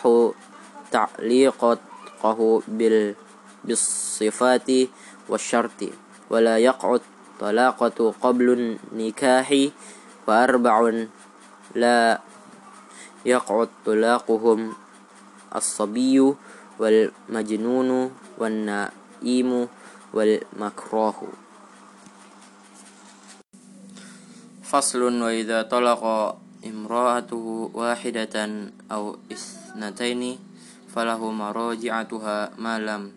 [0.90, 1.78] تعليقه
[2.68, 3.14] بال
[3.64, 4.70] بالصفات
[5.28, 5.80] والشرط.
[6.30, 8.46] ولا يقع الطلاقة قبل
[8.92, 9.48] النكاح
[10.26, 11.02] وأربع
[11.74, 12.20] لا
[13.26, 14.74] يقع طلاقهم
[15.56, 16.34] الصبي
[16.78, 17.90] والمجنون
[18.38, 19.68] والنائم
[20.14, 21.18] والمكروه.
[24.62, 26.02] فصل وإذا طلق
[26.64, 28.36] امرأته واحدة
[28.92, 30.38] أو اثنتين
[30.94, 33.12] فله مراجعتها ما لم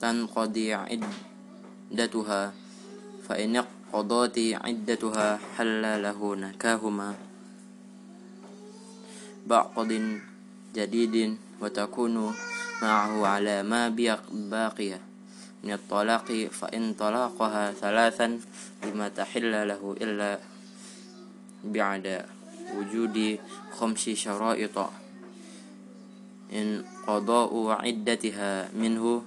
[0.00, 2.52] تنقضي عدتها
[3.28, 7.27] فإن قضت عدتها حل له نكاهما.
[9.48, 10.20] بعقد
[10.76, 12.34] جديد وتكون
[12.82, 13.88] معه على ما
[14.32, 15.00] باقية
[15.64, 18.40] من الطلاق فإن طلقها ثلاثا
[18.84, 20.38] لما تحل له إلا
[21.64, 22.24] بعد
[22.76, 23.38] وجود
[23.72, 24.78] خمس شرائط
[26.52, 29.22] إن قضاء عدتها منه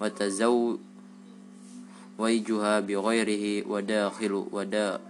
[0.00, 0.80] وتزوجها
[2.80, 5.00] بغيره وداخل ودا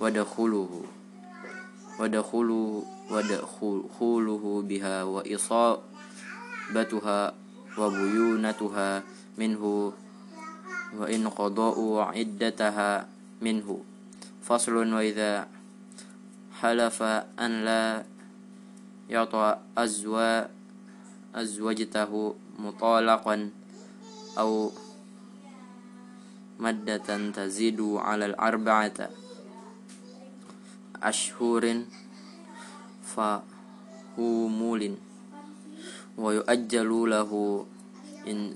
[0.00, 0.82] ودخله
[2.00, 5.84] ودخله ودخوله بها وإصابتها
[7.78, 9.02] وبيونتها
[9.38, 9.92] منه
[10.96, 13.08] وإن قضاء عدتها
[13.42, 13.80] منه.
[14.42, 15.48] فصل وإذا
[16.60, 17.02] حلف
[17.38, 18.04] أن لا
[19.10, 20.46] يعطى أزوا
[21.34, 23.50] أزوجته مطلقا
[24.38, 24.72] أو
[26.58, 29.08] مدة تزيد على الأربعة
[31.02, 31.82] أشهر
[33.16, 34.94] فهمول
[36.18, 37.30] ويؤجل له
[38.28, 38.52] إن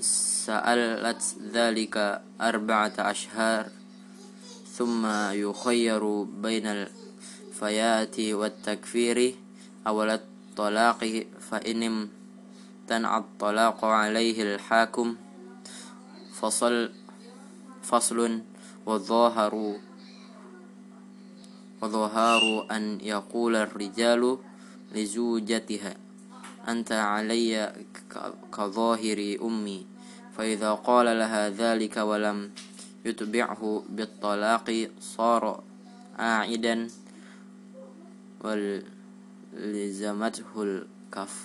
[0.46, 3.66] سألت ذلك أربعة أشهر
[4.76, 9.34] ثم يخير بين الفيات والتكفير
[9.86, 15.16] أو الطلاق فإن امتنع الطلاق عليه الحاكم
[16.40, 16.90] فصل
[17.82, 18.40] فصل
[18.86, 19.76] والظاهر
[21.82, 24.38] وظهار أن يقول الرجال
[24.94, 25.96] لزوجتها.
[26.68, 27.72] أنت علي
[28.52, 29.86] كظاهر أمي.
[30.36, 32.50] فإذا قال لها ذلك ولم
[33.04, 35.62] يتبعه بالطلاق صار
[36.18, 36.88] عائدا
[39.54, 41.36] ولزمته الكف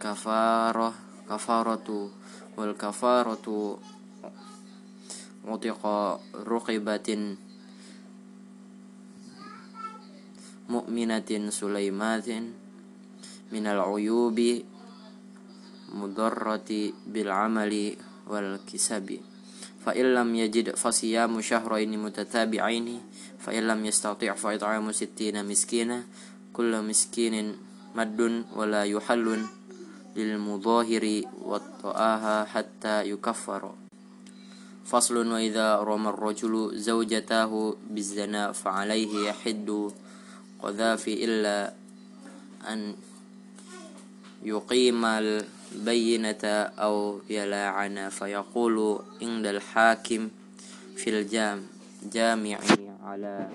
[0.00, 0.94] كفارة
[1.30, 2.10] كفارة
[2.56, 3.78] والكفارة
[5.44, 5.86] عتق
[6.34, 7.36] رقبة.
[10.68, 12.28] مؤمنة سليمات
[13.52, 14.38] من العيوب
[15.94, 16.70] مضرة
[17.06, 17.72] بالعمل
[18.26, 19.08] والكسب
[19.84, 23.00] فإن لم يجد فصيام شهرين متتابعين
[23.38, 26.02] فإن لم يستطيع فإطعام ستين مسكينا
[26.52, 27.56] كل مسكين
[27.94, 28.20] مد
[28.56, 29.26] ولا يحل
[30.16, 31.04] للمظاهر
[31.42, 33.62] والطآها حتى يكفر
[34.84, 39.90] فصل وإذا رمى الرجل زوجته بالزنا فعليه يحد
[40.64, 41.72] قذافي إلا
[42.68, 42.96] أن
[44.42, 46.44] يقيم البينة
[46.80, 48.76] أو يلاعن فيقول
[49.22, 50.28] عند الحاكم
[50.96, 52.58] في الجامع
[53.04, 53.48] على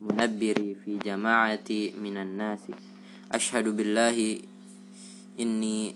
[0.00, 1.70] منبر في جماعة
[2.02, 2.60] من الناس
[3.32, 4.38] أشهد بالله
[5.40, 5.94] إني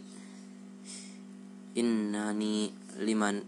[1.79, 3.43] إنني لمن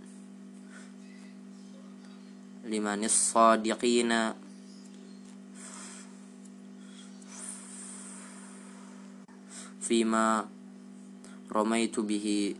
[2.64, 4.12] لمن الصادقين
[9.84, 10.48] فيما
[11.52, 12.54] رميت به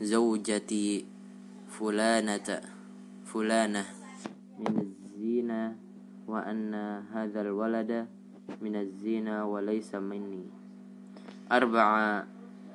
[0.00, 1.04] زوجتي
[1.68, 2.48] فلانة
[3.28, 3.84] فلانة.
[4.58, 5.76] من الزينة
[6.26, 6.74] وأن
[7.12, 8.08] هذا الولد
[8.64, 10.44] من الزينة وليس مني.
[11.52, 11.88] أربع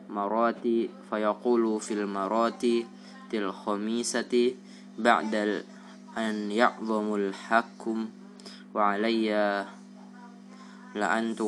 [0.10, 0.66] مرات
[1.10, 2.64] فيقول في المرات
[3.34, 4.54] الخميسة
[5.00, 5.34] بعد
[6.18, 8.10] أن يعظم الحكم
[8.74, 9.30] وعلي
[10.96, 11.42] لأنت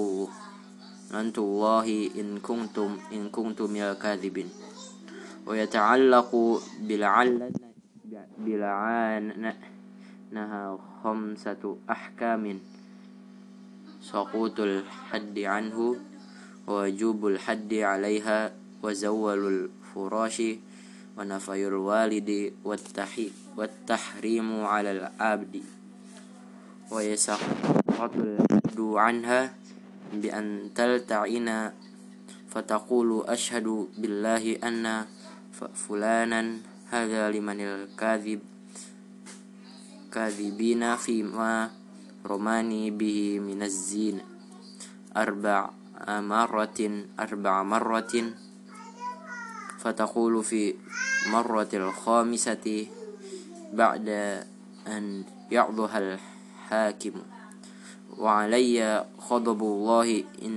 [1.16, 4.50] أنت الله إن كنتم إن كنتم يا كاذبين.
[5.48, 6.32] ويتعلق
[6.82, 7.52] بالعلن
[8.38, 9.74] بلعانها
[11.04, 12.60] خمسة أحكام.
[14.02, 15.96] سقوط الحد عنه
[16.68, 18.52] ووجوب الحد عليها
[18.84, 20.42] وزول الفراش
[21.18, 22.54] ونفي الوالد
[23.58, 25.56] والتحريم على العبد.
[26.92, 29.54] ويسقط الحد عنها
[30.14, 31.72] بأن تلتعن
[32.50, 35.06] فتقول أشهد بالله أن
[35.74, 36.42] فلانا
[36.92, 38.40] هذا لمن الكاذب
[40.12, 41.72] كاذبين فيما
[42.26, 44.22] رماني به من الزين.
[45.18, 45.70] أربع
[46.08, 46.80] مرة
[47.20, 48.14] أربع مرة
[49.80, 50.76] فتقول في
[51.32, 52.88] مرة الخامسة
[53.74, 54.08] بعد
[54.88, 57.35] أن يعظها الحاكم.
[58.20, 60.56] وعلي غضب الله إن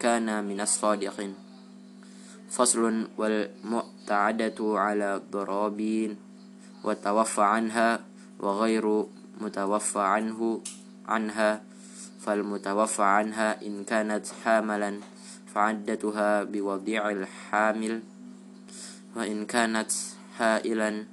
[0.00, 1.34] كان من الصادقين.
[2.50, 6.16] فصل والمعتعدة على الضرابين
[6.84, 8.00] وتوفى عنها
[8.40, 9.04] وغير
[9.40, 10.60] متوفى عنه
[11.08, 11.62] عنها
[12.20, 15.00] فالمتوفى عنها إن كانت حاملا
[15.54, 18.02] فعدتها بوضيع الحامل.
[19.16, 19.92] وإن كانت
[20.38, 21.04] حائلا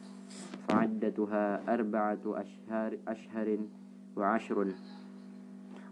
[0.70, 3.58] فعدتها أربعة أشهر, أشهر
[4.16, 4.74] وعشر.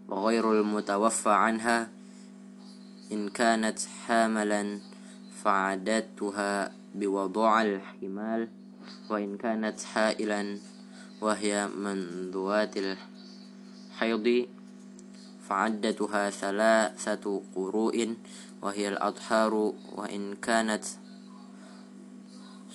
[0.08, 1.88] وغير المتوفى عنها.
[3.12, 4.78] إن كانت حاملا
[5.44, 8.48] فعدتها بوضوع الحمال
[9.10, 10.58] وإن كانت حائلا
[11.20, 14.46] وهي من ذوات الحيض
[15.48, 18.16] فعدتها ثلاثة قروء
[18.62, 19.54] وهي الأطهار.
[19.96, 20.84] وإن كانت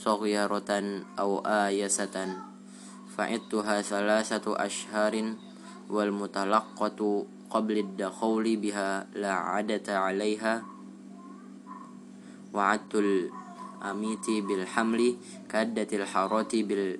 [0.04, 2.38] صغيرة أو آيسة
[3.18, 5.36] فعدتها ثلاثة أشهر
[5.94, 10.66] wal mutalaqqatu qabla dakhuli biha la adata 'alaiha
[12.50, 13.30] wa'atul
[13.78, 15.14] amiti bil hamli
[15.46, 16.98] kaddatil harati bil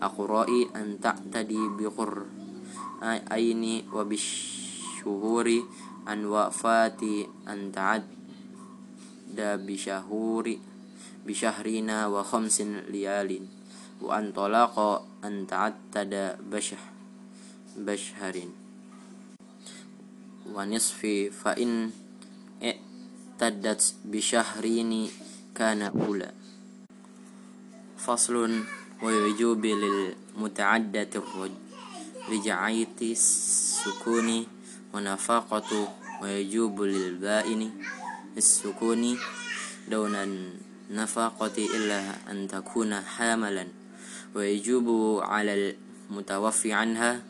[0.00, 1.84] aqra'i an ta'tadi bi
[3.28, 5.60] aini wa bisyuhuri
[6.08, 8.04] an wafati an ta'ad
[9.36, 10.56] da bisyahuri
[11.24, 13.44] bisyahrina wa khamsin liyalin
[14.00, 16.99] wa an talaqa tada ta'attada basyah
[17.76, 18.36] بشهر.
[20.54, 21.00] ونصف
[21.44, 21.90] فإن
[22.62, 25.10] اعتدت بشهرين
[25.54, 26.32] كان أولى.
[27.98, 28.64] فصل
[29.02, 31.14] ويجوب للمتعدة
[32.28, 34.46] رجعية السكون
[34.94, 35.70] ونفاقة
[36.22, 37.70] ويجوب للبائن
[38.36, 39.18] السكون
[39.90, 42.00] دون النفاقة إلا
[42.30, 43.66] أن تكون حاملا.
[44.34, 45.74] ويجوب على
[46.10, 47.29] المتوفي عنها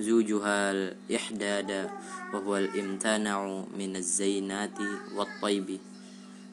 [0.00, 1.90] زوجها الإحداد
[2.34, 4.78] وهو الإمتناع من الزينات
[5.14, 5.78] والطيب.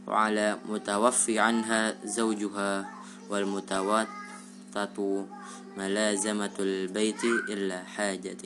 [0.07, 2.89] وعلى متوفي عنها زوجها
[3.29, 4.97] والمتوتة
[5.77, 8.37] ملازمة البيت إلا حاجة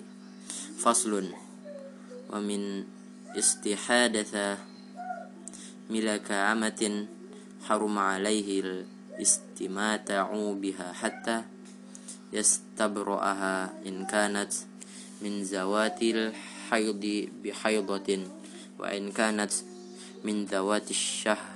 [0.77, 1.25] فصل
[2.29, 2.83] ومن
[3.37, 4.57] استحادث
[5.89, 7.05] ملك عمة
[7.67, 11.41] حرم عليه الاستماتع بها حتى
[12.33, 14.53] يستبرأها إن كانت
[15.22, 17.03] من ذوات الحيض
[17.43, 18.09] بحيضة
[18.80, 19.53] وإن كانت
[20.24, 21.55] من ذوات الشهر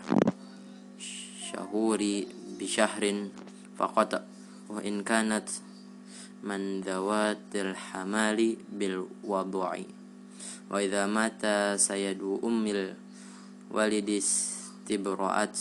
[1.51, 2.01] شهور
[2.59, 3.03] بشهر
[3.77, 4.11] فقط
[4.69, 5.49] وإن كانت
[6.43, 8.39] من ذوات الحمال
[8.71, 9.71] بالوضع.
[10.69, 11.43] وإذا مات
[11.79, 15.55] سيد أم الوالد استبرأت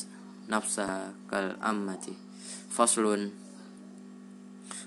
[0.48, 2.06] نفسها كالأمة
[2.70, 3.30] فصل.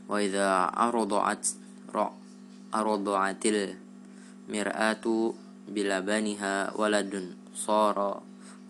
[0.10, 1.48] وإذا أرضعت
[2.76, 5.34] أرضعت المرآة
[5.68, 8.22] بلبنها ولد صار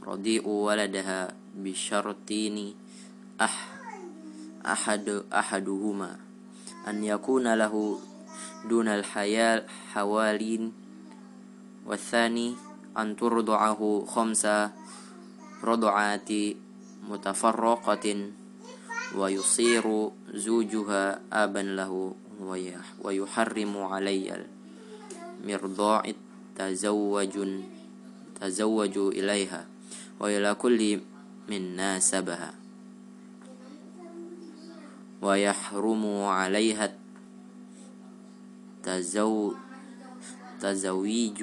[0.07, 2.73] رضيء ولدها بشرطين
[3.41, 3.55] أح
[4.65, 6.11] أحد أحدهما.
[6.87, 7.99] أن يكون له
[8.69, 10.73] دون الحياة حوالين
[11.85, 12.55] والثاني
[12.97, 14.43] أن ترضعه خمس
[15.63, 16.29] رضعات
[17.09, 18.05] متفرقة
[19.15, 19.85] ويصير
[20.33, 22.15] زوجها أبا له.
[23.03, 24.45] ويحرم علي
[25.43, 26.03] المرضاع
[26.55, 27.35] تزوج
[28.41, 29.65] تزوج إليها
[30.19, 30.99] وإلى كل
[31.49, 32.53] من ناسبها.
[35.21, 36.95] ويحرم عليها
[38.83, 39.53] تزو
[40.61, 41.39] تزويج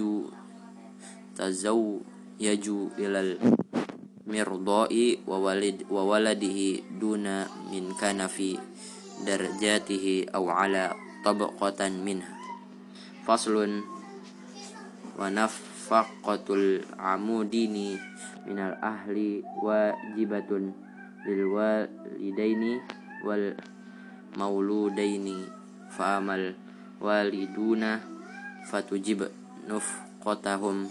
[1.37, 2.67] تزويج
[2.99, 3.39] إلى
[4.27, 4.93] المرضاء
[5.27, 6.59] وولد وولده
[7.01, 7.27] دون
[7.71, 8.59] من كان في
[9.27, 10.95] درجاته أو على
[11.25, 12.39] طبقة منها
[13.27, 13.83] فصل
[15.19, 17.99] ونفقة العمودين
[18.47, 20.51] من الأهل واجبة
[21.27, 22.81] للوالدين
[24.37, 25.27] والمولودين
[25.91, 26.35] فأما
[27.03, 28.01] الوالدون
[28.71, 29.29] فتجب
[29.69, 30.89] نفقتهم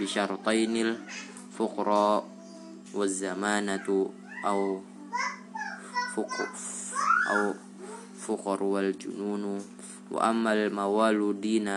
[0.00, 2.28] بشرطين الفقراء
[2.94, 4.10] والزمانة
[4.44, 4.80] أو
[6.14, 6.48] فقر
[7.30, 7.67] أو
[8.28, 9.64] فقر والجنون
[10.10, 11.68] وأما الموالودين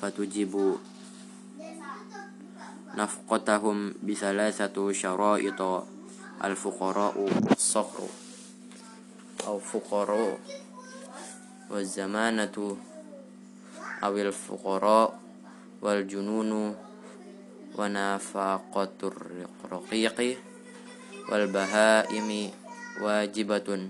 [0.00, 0.76] فتجب
[2.94, 5.60] نفقتهم بثلاثة شرائط
[6.44, 7.16] الفقراء
[7.50, 8.08] الصخر
[9.46, 10.38] أو فقراء
[11.70, 12.76] والزمانة
[14.04, 15.20] أو الفقراء
[15.82, 16.76] والجنون
[17.78, 18.98] ونفقة
[19.64, 20.38] الرقيق
[21.28, 22.50] والبهائم
[23.00, 23.88] واجبة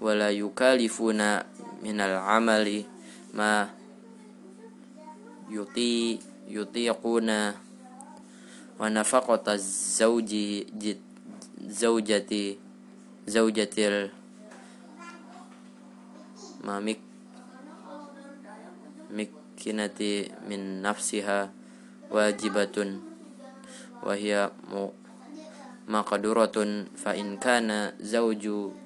[0.00, 1.44] wala yukalifuna
[1.82, 2.86] minal amali
[3.34, 3.68] ma
[5.50, 7.54] yuti yutiquna
[8.78, 9.56] wa nafaqata
[9.96, 10.66] zauji
[11.66, 12.58] zaujati
[13.26, 14.10] zaujatil
[16.64, 17.00] mamik
[19.10, 21.48] mikinati min nafsiha
[22.10, 23.00] wajibatun
[24.04, 24.50] wa hiya
[25.88, 28.85] maqduratun fa in kana zauju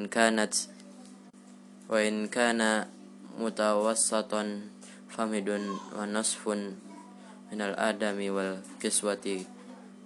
[0.00, 0.58] ويكسونه
[1.88, 2.84] وإن كان
[3.40, 4.60] متوسطا
[5.10, 5.48] فمد
[5.98, 9.59] ونصف ونصف ومن الآدم والكسوة الوسط وإن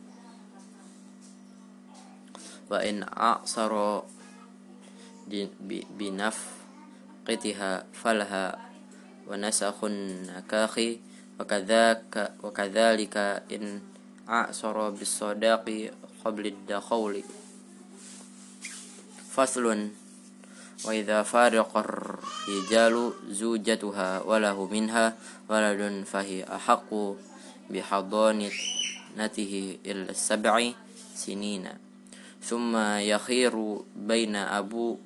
[2.69, 4.01] وإن أعصر
[5.99, 8.69] بنفقتها فلها
[9.27, 10.79] ونسخ النكاخ
[11.39, 13.17] وكذاك وكذلك
[13.51, 13.81] إن
[14.29, 15.91] أعصر بالصداق
[16.25, 17.23] قبل الدخول
[19.29, 19.89] فصل
[20.85, 25.15] وإذا فارق الرجال زوجتها وله منها
[25.49, 26.89] ولد فهي أحق
[27.69, 29.53] بحضانته
[29.85, 30.71] إلى السبع
[31.15, 31.69] سنين.
[32.43, 33.55] ثم يخير
[33.95, 34.97] بين أبو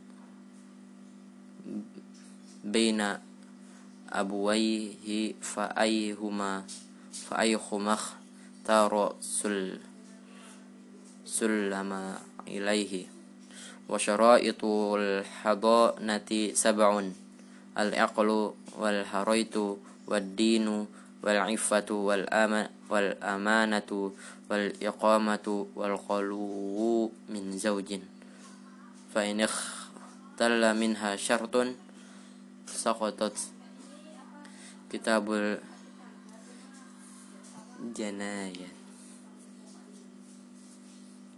[2.63, 3.17] بين
[4.09, 6.63] أبويه فأيهما
[7.30, 9.80] فأيهما اختار سل
[11.25, 11.91] سلم
[12.47, 13.16] إليه.
[13.89, 14.65] وشرائط
[14.99, 17.09] الحضانة سبع
[17.77, 19.55] العقل والحريت
[20.07, 20.88] والدين
[21.23, 21.89] والعفة
[22.89, 24.11] والأمانة
[24.49, 27.99] والإقامة والخلو من زوج.
[29.13, 31.67] فإن اختل منها شرط
[32.67, 33.38] سقطت
[34.91, 35.57] كتاب
[37.79, 38.67] الجناية.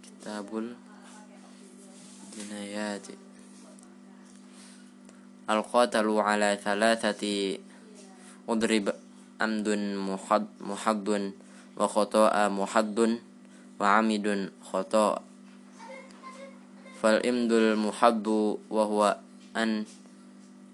[0.02, 0.74] كتاب
[2.30, 3.06] الجنايات
[5.50, 7.22] القاتل على ثلاثة
[8.48, 8.84] أضرب
[9.42, 9.68] أمد
[10.60, 11.08] محض
[11.76, 12.98] وخطاء محض
[13.80, 14.26] وعمد
[14.62, 15.22] خطاء.
[17.02, 18.26] فالإمد المحض
[18.70, 19.16] وهو
[19.56, 19.84] أن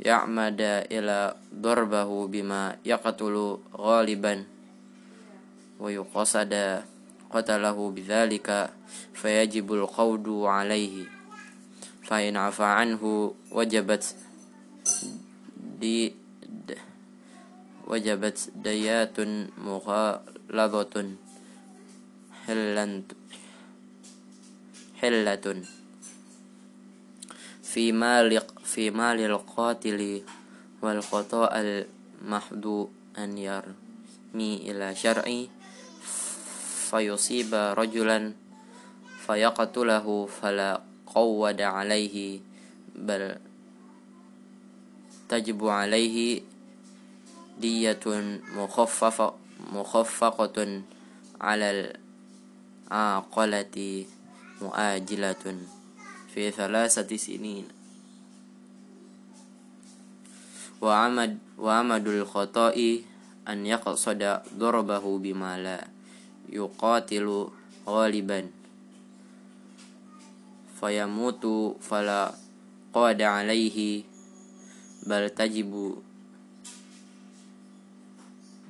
[0.01, 0.61] يعمد
[0.93, 4.45] إلى ضربه بما يقتل غالبا
[5.81, 6.53] ويقصد
[7.31, 8.49] قتله بذلك
[9.15, 11.16] فيجب القود عليه.
[12.07, 14.15] فإن عفى عنه وجبت
[15.81, 16.15] دي
[17.87, 19.17] وجبت ديات
[19.59, 20.95] مغلظة
[25.01, 25.63] حلة
[27.63, 30.23] في مال في مال القاتل
[30.83, 32.89] والخطاء المحدو
[33.19, 35.27] أن يرمي إلى شرع
[36.91, 38.33] فيصيب رجلا
[39.27, 40.81] فيقتله فلا
[41.17, 42.41] قود عليه
[42.97, 43.41] بل
[45.29, 46.43] تجب عليه
[47.61, 48.05] دية
[48.57, 49.35] مخففة
[49.73, 50.59] مخفقة
[51.41, 51.69] على
[52.93, 54.05] العاقلة
[54.63, 55.45] مؤاجلة
[56.35, 57.65] في ثلاثة سنين.
[60.81, 62.77] وعمد, وعمد الخطأ
[63.49, 65.81] أن يقصد ضربه بما لا
[66.53, 67.49] يقاتل
[67.89, 68.41] غالبا.
[70.81, 71.45] فيموت
[71.81, 72.35] فلا
[72.95, 74.03] قاد عليه
[75.07, 75.97] بل تجب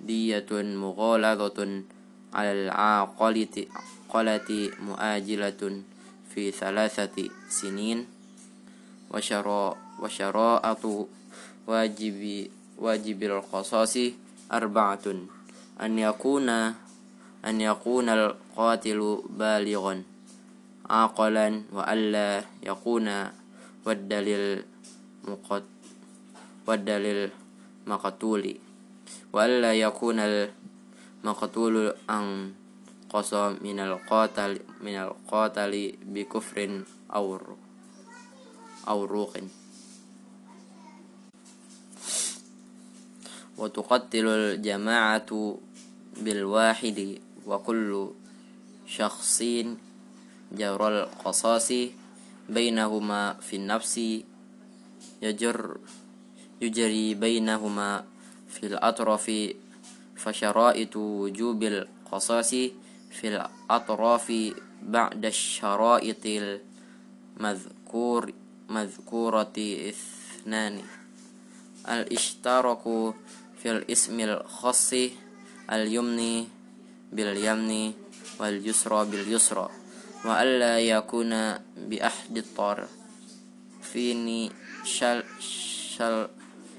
[0.06, 1.82] دية مغالظة
[2.34, 3.56] على العاقلة
[4.80, 5.82] مؤاجلة
[6.34, 7.16] في ثلاثة
[7.48, 8.06] سنين
[10.02, 10.84] وشراءة
[11.66, 12.48] واجب
[12.78, 13.94] واجب القصاص
[14.52, 15.06] أربعة
[15.82, 16.48] أن يكون
[17.44, 20.02] أن يكون القاتل بالغا
[20.90, 23.06] عاقلا وألا يكون
[23.86, 24.64] والدليل
[26.66, 27.30] والدليل
[27.86, 28.44] مقتول.
[29.32, 36.82] وألا يكون المقتول أنقص من القاتل من القاتل بكفر
[37.14, 37.40] أو
[38.88, 39.30] أو روح
[43.58, 45.58] وتقتل الجماعة
[46.22, 48.10] بالواحد وكل
[48.86, 49.42] شخص
[50.56, 51.72] جرى القصاص
[52.48, 54.00] بينهما في النفس
[55.22, 55.76] يجر
[56.60, 58.04] يجري بينهما
[58.48, 59.52] في الأطراف
[60.16, 62.50] فشرائط وجوب القصاص
[63.10, 64.32] في الأطراف
[64.82, 66.26] بعد الشرائط
[67.40, 68.32] المذكور
[68.68, 70.82] مذكورة اثنان.
[71.88, 72.82] الاشتراك
[73.62, 74.94] في الاسم الخاص
[75.72, 76.46] اليمن
[77.12, 77.92] باليمن
[78.40, 79.68] واليسرى باليسرى.
[80.24, 84.50] وألا يكون بأحد الطرفين
[84.84, 86.28] شل شل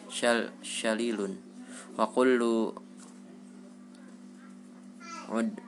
[0.10, 1.36] شل شليل.
[1.98, 2.72] وكل
[5.30, 5.60] عد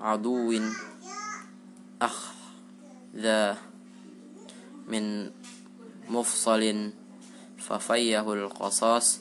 [0.00, 0.60] عدو
[2.02, 3.54] أخذ
[4.88, 5.30] من
[6.08, 6.92] مفصل
[7.58, 9.20] ففيه القصاص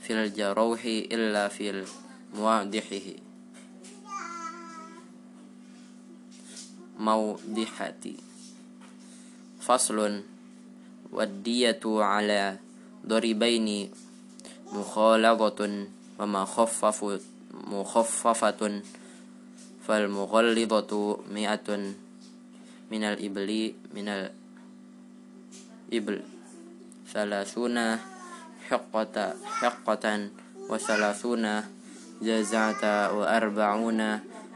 [0.00, 1.84] في الجروح إلا في
[6.98, 7.94] المواضحه موضحة
[9.60, 10.22] فصل
[11.12, 12.56] والدية على
[13.06, 13.90] ضربين
[14.72, 15.86] مخالطة
[16.18, 17.20] ومخفف
[17.70, 18.82] مخففة
[19.86, 21.68] فالمغلظة مئة
[22.90, 24.08] من الإبل من
[25.92, 26.22] الإبل
[27.12, 27.76] ثلاثون
[28.68, 30.28] حقة حقة
[30.68, 31.44] وثلاثون
[32.22, 32.82] جزعة
[33.18, 34.00] وأربعون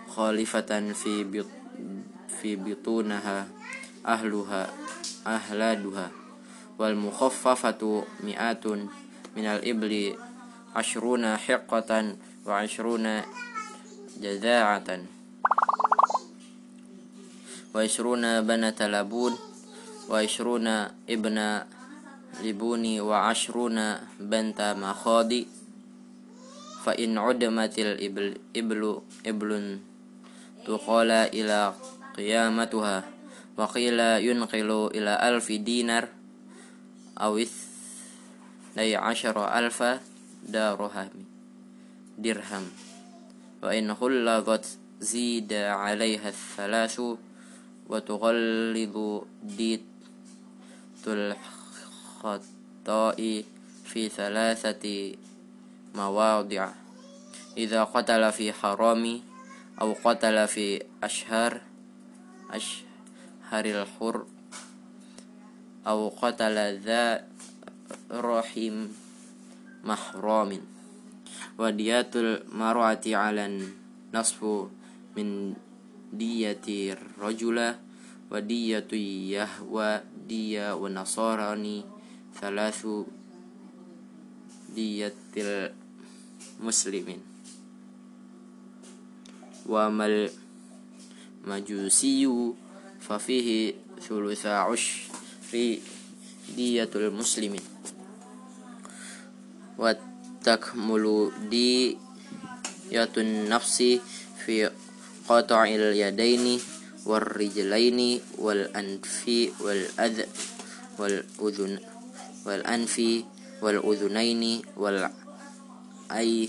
[0.08, 1.24] خالفة في
[2.42, 3.46] في بطونها
[4.06, 4.62] أهلها
[5.26, 6.10] أهلادها.
[6.78, 8.66] والمخففة مئات
[9.36, 10.14] من الإبل
[10.76, 12.16] عشرون حقة
[12.46, 13.06] وعشرون
[14.22, 14.88] جذاعة.
[17.74, 19.32] وعشرون بنة لبون
[20.08, 20.66] وعشرون
[21.10, 21.38] ابن
[22.42, 23.78] لبوني وعشرون
[24.20, 25.46] بنت مخاضي
[26.84, 28.26] فإن عدمت الإبل
[28.56, 28.82] إبل
[29.26, 29.78] إبل
[30.66, 31.74] تقال إلى
[32.18, 33.04] قيامتها
[33.56, 36.08] وقيل ينقل إلى ألف دينار
[37.18, 39.82] أو اثني عشر ألف
[40.48, 41.10] درهم
[42.18, 42.64] درهم
[43.62, 44.66] وإن خلقت
[45.00, 47.00] زيد عليها الثلاث
[47.88, 49.80] وتغلظ ديت
[52.26, 53.44] الخطاء
[53.84, 55.14] في ثلاثة
[55.94, 56.70] مواضع
[57.56, 59.20] إذا قتل في حرام
[59.80, 61.60] أو قتل في أشهر
[62.50, 64.24] أشهر الحر
[65.86, 67.24] أو قتل ذا
[68.12, 68.76] رحم
[69.84, 70.50] محرام
[71.58, 74.38] وديات المرأة على النصف
[75.16, 75.54] من
[76.12, 77.74] دية الرجل
[78.30, 78.92] ودية
[79.32, 81.84] يهوى دية ونصاراني
[82.40, 82.86] ثلاث
[84.74, 85.14] دية
[86.60, 87.20] المسلمين.
[89.68, 90.28] وما
[91.44, 92.52] المجوسي
[93.00, 93.74] ففيه
[94.08, 95.00] ثلث عشر
[96.56, 97.60] دية المسلمين
[99.78, 101.98] وتكمل دية
[103.16, 103.78] النفس
[104.46, 104.70] في
[105.28, 106.60] قطع اليدين
[107.06, 109.30] والرجلين والأنف
[109.60, 110.22] والأذ
[110.98, 111.78] والأذن
[112.46, 112.96] والأنف
[113.62, 116.48] والأذنين والعينين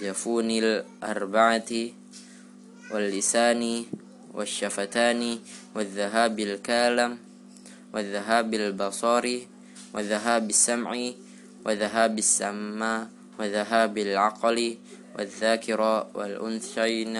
[0.00, 1.72] والجفون الأربعة
[2.90, 3.84] واللسان
[4.34, 5.38] والشفتان
[5.76, 7.18] والذهاب الكالم
[7.92, 9.24] والذهاب البصر
[9.94, 10.90] والذهاب السمع
[11.66, 13.06] وذهاب السمع
[13.38, 14.58] وذهاب العقل
[15.18, 17.16] والذاكرة والأنثيين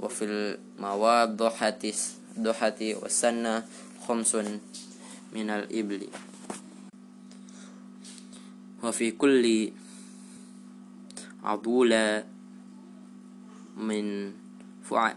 [0.00, 1.82] وفي المواضحة
[2.38, 3.66] الضحة والسنة
[4.06, 4.34] خمس
[5.34, 6.02] من الإبل.
[8.82, 9.72] وفي كل
[11.42, 12.24] عضولة
[13.76, 14.32] من
[14.82, 15.14] فع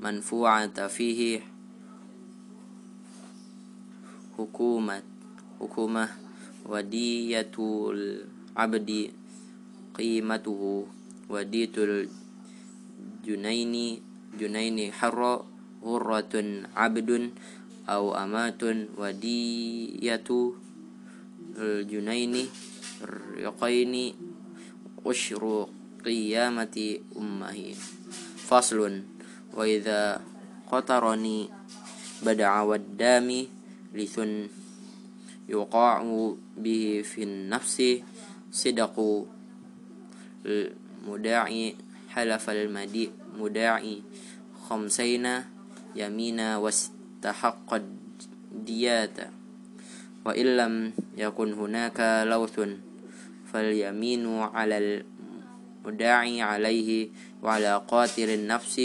[0.00, 1.40] منفوعة فيه
[4.38, 5.02] حكومة
[5.60, 6.08] حكومة
[6.68, 8.90] ودية العبد
[9.94, 10.86] قيمته.
[11.26, 11.76] ودية
[13.26, 13.74] الجنين
[14.38, 15.20] جنين حر
[15.82, 16.34] غرة
[16.76, 17.10] عبد
[17.88, 18.62] أو أمات.
[18.98, 20.28] ودية
[21.58, 22.34] الجنين
[25.06, 25.70] usyru
[26.02, 27.78] qiyamati ummahi.
[28.46, 29.06] Faslun
[29.54, 30.18] wa idza
[30.66, 31.46] qatarani
[32.26, 33.46] bada'a waddami
[33.94, 34.50] lisun
[35.46, 38.02] yuqa'u bihi fin nafsi
[38.50, 39.26] sidaqu
[41.06, 41.74] muda'i
[42.14, 44.02] halafal madi muda'i
[44.66, 45.46] khamsaina
[45.94, 47.86] yamina wastahaqqad
[48.66, 49.30] diyata.
[50.26, 52.85] Wa illam yakun hunaka lawthun
[53.56, 54.76] فاليمين على
[55.80, 57.08] المداعي عليه
[57.42, 58.76] وعلى قاتل النفس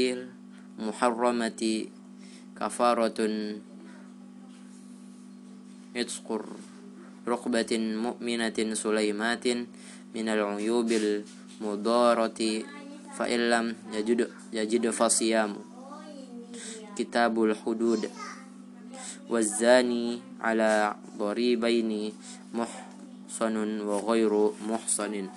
[0.80, 1.62] المحرمة
[2.56, 3.20] كفارة
[5.96, 6.28] عتق
[7.28, 7.72] رقبة
[8.06, 9.48] مؤمنة سليمات
[10.16, 12.42] من العيوب المضارة
[13.18, 14.20] فإن لم يجد,
[14.54, 15.52] يجد فصيام
[16.96, 18.10] كتاب الحدود
[19.30, 22.14] والزاني على ضريبين
[23.42, 24.34] محصن وغير
[24.70, 25.30] محصن.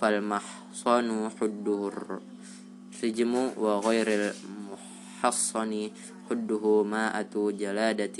[0.00, 1.08] فالمحصن
[1.38, 5.72] حده الرجم وغير المحصن
[6.30, 8.18] حده ماءة جلادة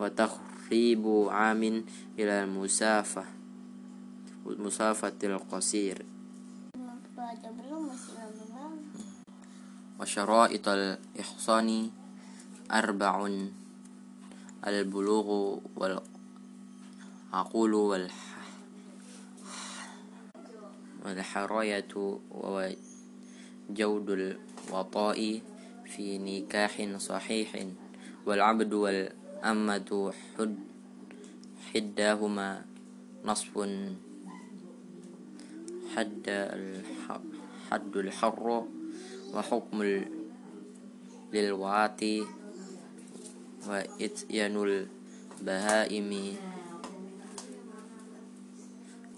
[0.00, 1.62] وتخريب عام
[2.18, 3.24] إلى المسافة
[4.46, 5.96] المسافة القصير.
[10.00, 11.68] وشرائط الإحصان
[12.72, 13.14] أربع
[14.66, 15.28] البلوغ
[17.34, 18.14] والعقول والح
[21.04, 21.90] والحراية
[23.70, 25.40] وجود الوطاء
[25.84, 27.66] في نكاح صحيح
[28.26, 30.56] والعبد والأمة حد
[31.74, 32.64] حداهما
[33.24, 33.68] نصف
[35.96, 36.24] حد
[37.70, 38.66] حد الحر
[39.34, 40.02] وحكم
[41.32, 42.26] للواتي
[43.68, 44.86] وإتيان
[45.42, 46.36] البهائم.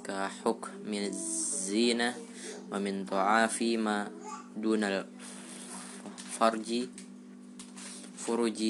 [0.06, 2.14] كحكم الزينة
[2.70, 4.06] ومن ضعاف ما
[4.56, 6.70] دون الفرج
[8.16, 8.60] فرج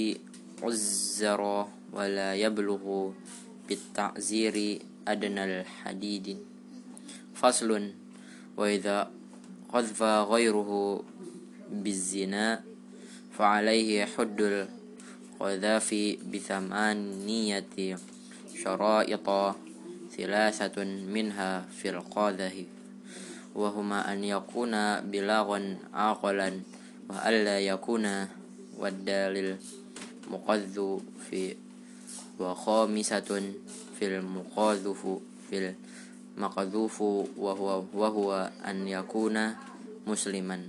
[0.62, 1.40] عزر
[1.92, 3.12] ولا يبلغ
[3.68, 4.56] بالتعزير
[5.08, 6.26] أدنى الحديد.
[7.34, 7.70] فصل
[8.56, 9.10] وإذا
[9.72, 10.70] قذف غيره
[11.72, 12.64] بالزنا
[13.36, 14.40] فعليه حد
[15.40, 15.88] القذاف
[16.32, 17.96] بثمانية
[18.56, 19.28] شرائط
[20.16, 22.54] ثلاثة منها في القاذف
[23.54, 26.60] وهما أن يكون بلاغا عاقلا
[27.08, 28.06] وألا يكون
[28.78, 29.56] والدال
[30.26, 30.98] المقذ
[31.30, 31.54] في
[32.40, 33.52] وخامسة
[33.98, 35.02] في المقاذف
[35.50, 35.74] في
[36.36, 37.00] المقذوف
[37.36, 39.54] وهو, وهو أن يكون
[40.06, 40.68] مسلما.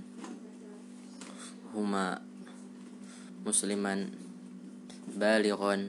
[1.74, 2.20] هما
[3.46, 4.10] مسلما
[5.16, 5.88] بالغا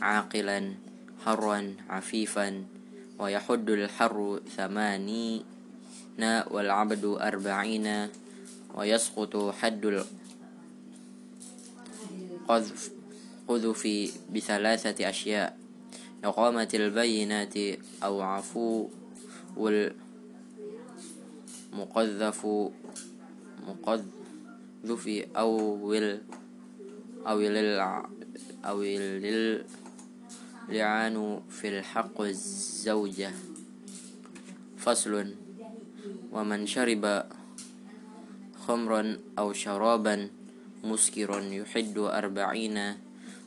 [0.00, 0.74] عاقلا
[1.24, 2.64] حرا عفيفا
[3.18, 5.42] ويحد الحر ثمانين
[6.50, 8.08] والعبد أربعين
[8.74, 10.02] ويسقط حد
[12.48, 12.90] القذف
[13.48, 13.88] قذف
[14.34, 15.58] بثلاثة أشياء
[16.24, 17.54] إقامة البينات
[18.02, 18.88] أو عفو
[21.72, 22.46] والمقذف
[23.68, 26.20] مقذف أو ال
[27.26, 28.08] أو للع
[28.64, 28.82] أو
[30.68, 33.30] للعان في الحق الزوجة.
[34.78, 35.34] فصل.
[36.32, 37.24] ومن شرب
[38.66, 40.28] خمرا أو شرابا
[40.84, 42.94] مسكرا يحد أربعين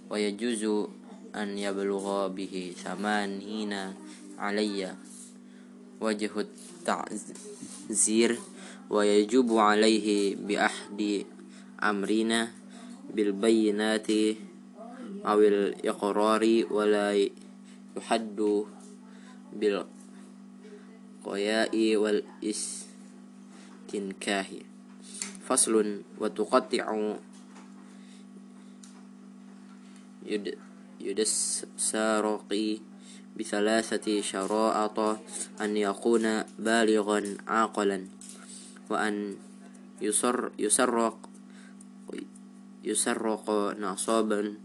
[0.10, 0.88] ويجوز
[1.36, 3.74] أن يبلغ به ثمانين
[4.40, 4.96] علي.
[6.02, 8.40] وجه التعزير.
[8.90, 11.26] ويجب عليه بأحد
[11.84, 12.52] أمرنا
[13.14, 14.08] بالبينات
[15.26, 17.30] أو الإقرار ولا
[17.98, 18.64] يحد
[21.26, 22.86] بالقياء والاستنكاه
[25.46, 27.16] فصل وتقطع
[30.26, 30.58] يد
[31.02, 32.80] يدسرقي
[33.40, 35.00] بثلاثة شرائط
[35.62, 38.06] أن يكون بالغا عاقلا
[38.90, 39.36] وأن
[40.02, 41.30] يسر يسرق
[42.84, 43.50] يسرق
[43.80, 44.65] نصابا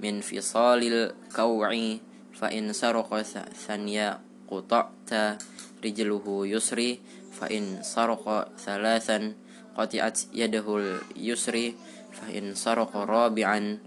[0.00, 2.00] min fisalil kaw'i
[2.36, 5.40] fa in sarqa thaniya quta'ta
[5.80, 7.00] rijluhu yusri
[7.32, 9.36] fa in sarqa thalathan
[9.76, 11.76] qati'at yadahu yusri
[12.12, 13.80] fa in sarqa rabi'an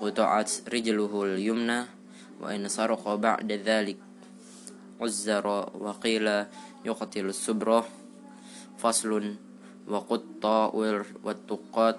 [0.00, 1.88] quta'at rijluhul yumna
[2.40, 4.00] wa in sarqa ba'da dhalik
[5.00, 6.48] uzzara wa qila
[6.84, 7.84] yuqtilu subra
[8.80, 9.36] faslun
[9.84, 11.96] wa qutta'ul wa tuqat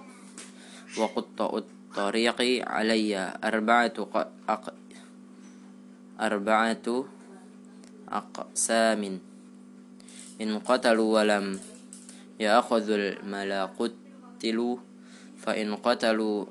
[0.98, 2.40] wa qutta'ut الطريق
[2.72, 3.12] علي.
[3.44, 3.98] أربعة
[4.48, 4.66] أق
[6.22, 6.88] أربعة
[8.08, 9.20] أقسام.
[10.42, 11.60] إن قتلوا ولم
[12.40, 14.76] يأخذوا المال قتلوا
[15.38, 16.46] فإن قتلوا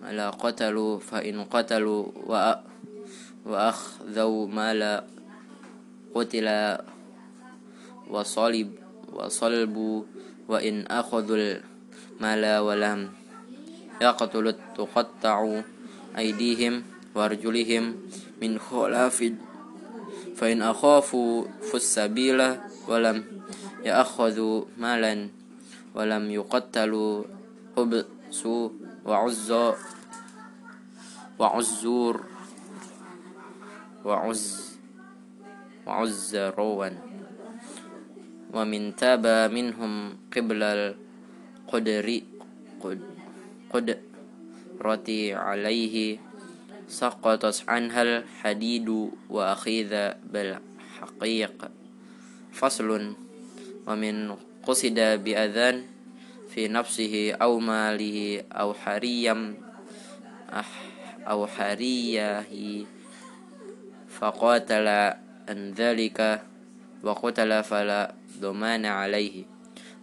[0.00, 2.02] ملا قتلوا فإن قتلوا
[3.46, 5.02] وأخذوا مال
[6.14, 6.48] قتل
[8.08, 8.68] وصلب
[9.12, 10.02] وصلبوا
[10.48, 11.36] وإن أخذوا
[12.20, 13.19] المال ولم
[14.00, 15.60] يقتلوا تقطع
[16.18, 16.82] أيديهم
[17.14, 17.84] وأرجلهم
[18.42, 19.32] من خلاف
[20.36, 22.40] فإن أخافوا فالسبيل
[22.88, 23.24] ولم
[23.84, 25.28] يأخذوا مالا
[25.94, 27.24] ولم يقتلوا
[27.76, 28.68] حبسوا
[29.04, 29.50] وعز
[31.38, 32.14] وعزور
[34.04, 34.70] وعز
[35.86, 36.90] وعزروا.
[38.54, 39.92] ومن تاب منهم
[40.36, 42.06] قبل القدر
[43.70, 46.18] قدرة عليه
[46.90, 48.88] سقطت عنها الحديد
[49.30, 49.90] وأخذ
[50.26, 51.56] بالحقيق.
[52.52, 52.90] فصل.
[53.86, 55.76] ومن قصد بأذان
[56.50, 59.54] في نفسه أو ماله أو حريم
[61.26, 62.46] أو حريه
[64.08, 64.88] فقاتل
[65.48, 66.18] عن ذلك
[67.02, 69.44] وقتل فلا ضمان عليه.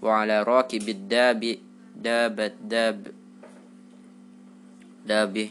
[0.01, 1.57] وعلى راكب الداب
[1.95, 3.16] داب داب
[5.07, 5.49] دابه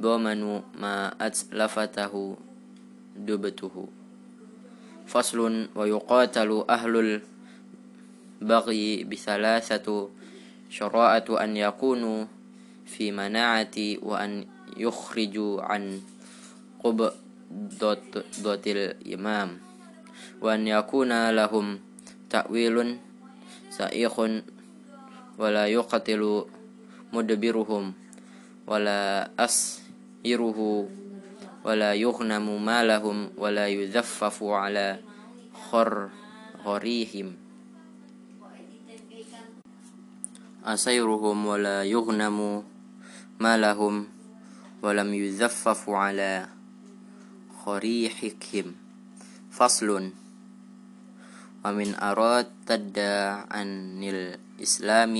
[0.00, 2.36] ضمن ما أتلفته
[3.16, 3.88] دبته
[5.06, 7.22] فصل ويقاتل أهل
[8.42, 10.08] البغي بثلاثة
[10.70, 12.24] شراءة أن يكونوا
[12.86, 14.46] في مناعة وأن
[14.76, 16.00] يخرجوا عن
[16.84, 19.58] قبضة الإمام
[20.40, 21.80] وأن يكون لهم
[22.30, 22.98] تأويل
[23.70, 24.14] سائخ
[25.38, 26.44] ولا يقتل
[27.12, 27.92] مدبرهم
[28.66, 30.88] ولا أسيره
[31.64, 34.98] ولا يغنم مالهم ولا يذفف على
[35.70, 36.08] خر
[36.64, 37.36] غريهم
[40.66, 42.38] أسيرهم ولا يغنم
[43.40, 43.94] مالهم
[44.82, 46.48] ولم يذفف على
[47.64, 48.66] خريحهم
[49.50, 50.10] فصل.
[51.66, 53.14] ومن أراد تدى
[53.50, 55.14] عن الإسلام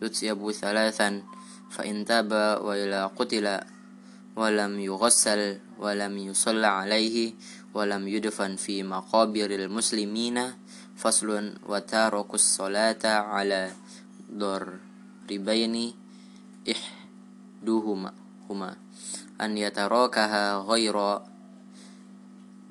[0.00, 1.22] تتيب ثلاثا
[1.70, 2.32] فإن تاب
[2.62, 3.60] وإلى قتل
[4.36, 7.32] ولم يغسل ولم يصلى عليه
[7.74, 10.52] ولم يدفن في مقابر المسلمين
[10.96, 13.70] فصل وتارك الصلاة على
[14.32, 15.92] ضربين
[16.70, 18.12] إحدهما
[18.50, 18.76] هما.
[19.40, 21.18] أن يتراكها غير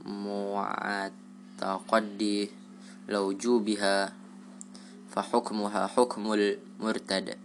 [0.05, 2.21] معتقد
[3.09, 4.13] لوجوبها
[5.15, 7.37] فحكمها حكم المرتد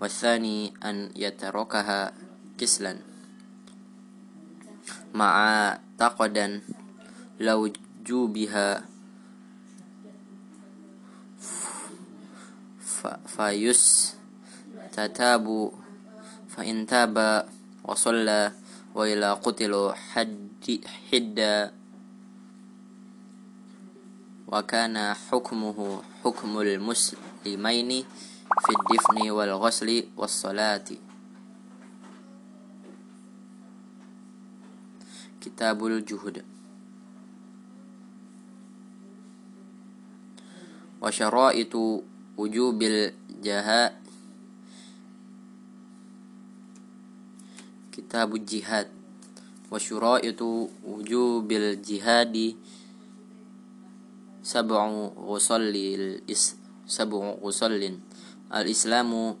[0.00, 2.12] والثاني أن يتركها
[2.58, 2.96] كسلا.
[5.14, 5.34] مع
[5.98, 6.60] تقدا
[7.40, 8.84] لوجوبها
[13.26, 14.14] فيس
[14.92, 15.46] تتاب
[16.48, 17.16] فإن تاب
[17.84, 18.52] وصلى
[18.94, 20.80] وإلى قتل حد
[21.12, 21.38] حد
[24.48, 27.90] وكان حكمه حكم المسلمين
[28.64, 30.84] في الدفن والغسل والصلاة
[35.40, 36.44] كتاب الجهد
[41.02, 41.74] وشرائط
[42.36, 43.92] وجوب الجهاد
[47.92, 48.88] كتاب الجهاد
[49.70, 50.42] وشرائط
[50.84, 52.54] وجوب الجهاد
[54.44, 54.80] سبع
[55.16, 56.20] غسل
[56.86, 57.98] سبع غسل
[58.54, 59.36] الإسلام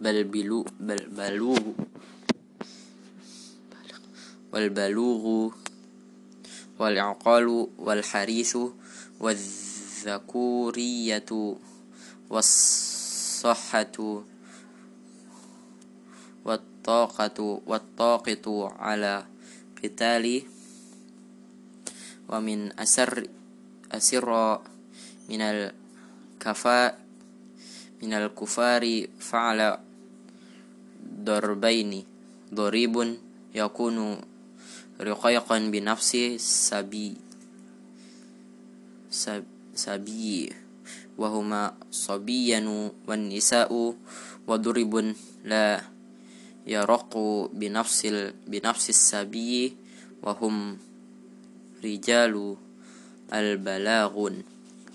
[0.00, 1.58] والبلوغ
[4.52, 5.50] والبلوغ
[6.78, 8.56] والعقال والحريث
[9.20, 11.56] والذ الذكورية
[12.30, 13.96] والصحة
[16.44, 19.26] والطاقة والطاقة على
[19.84, 20.42] قتال
[22.28, 23.26] ومن أسر
[23.92, 24.28] أسر
[25.28, 26.90] من الكفاء
[28.02, 28.84] من الكفار
[29.18, 29.60] فعل
[31.24, 31.92] ضربين.
[32.54, 32.94] ضريب
[33.54, 33.96] يكون
[35.00, 37.16] رقيقا بنفس السبي
[39.74, 40.52] سبي
[41.18, 42.60] وهما صبيا
[43.06, 43.70] والنساء
[44.46, 44.92] وضرب
[45.44, 45.68] لا
[46.66, 47.12] يرق
[47.52, 48.00] بنفس
[48.46, 49.76] بنفس السبي
[50.22, 50.78] وهم
[51.84, 52.56] رجال
[53.32, 54.30] البلاغ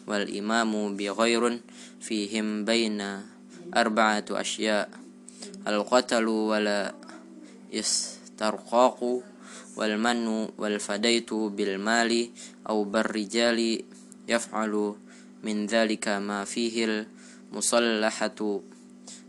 [0.08, 1.60] والإمام بغير
[2.02, 3.00] فيهم بين
[3.76, 4.90] أربعة أشياء
[5.68, 6.94] القتل ولا
[7.74, 9.24] استرقاق
[9.76, 10.28] والمن
[10.58, 12.30] والفديت بالمال
[12.70, 13.84] أو بالرجال
[14.28, 14.96] يفعل
[15.44, 17.06] من ذلك ما فيه
[17.52, 18.60] المصلحة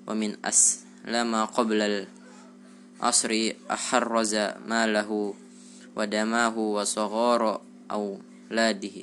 [0.07, 2.07] ومن أسلم قبل
[3.01, 4.35] العصر أحرز
[4.67, 5.35] ماله
[5.97, 8.97] ودماه وصغار أولاده.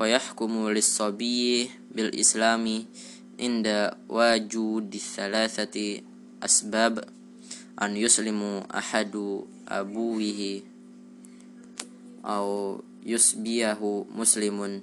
[0.00, 2.84] ويحكم للصبي بالإسلام
[3.40, 3.66] عند
[4.08, 6.00] وجود الثلاثة
[6.42, 6.94] أسباب.
[7.82, 8.40] أن يسلم
[8.74, 9.14] أحد
[9.68, 10.62] أبوه
[12.24, 14.80] أو يسبيه مسلم.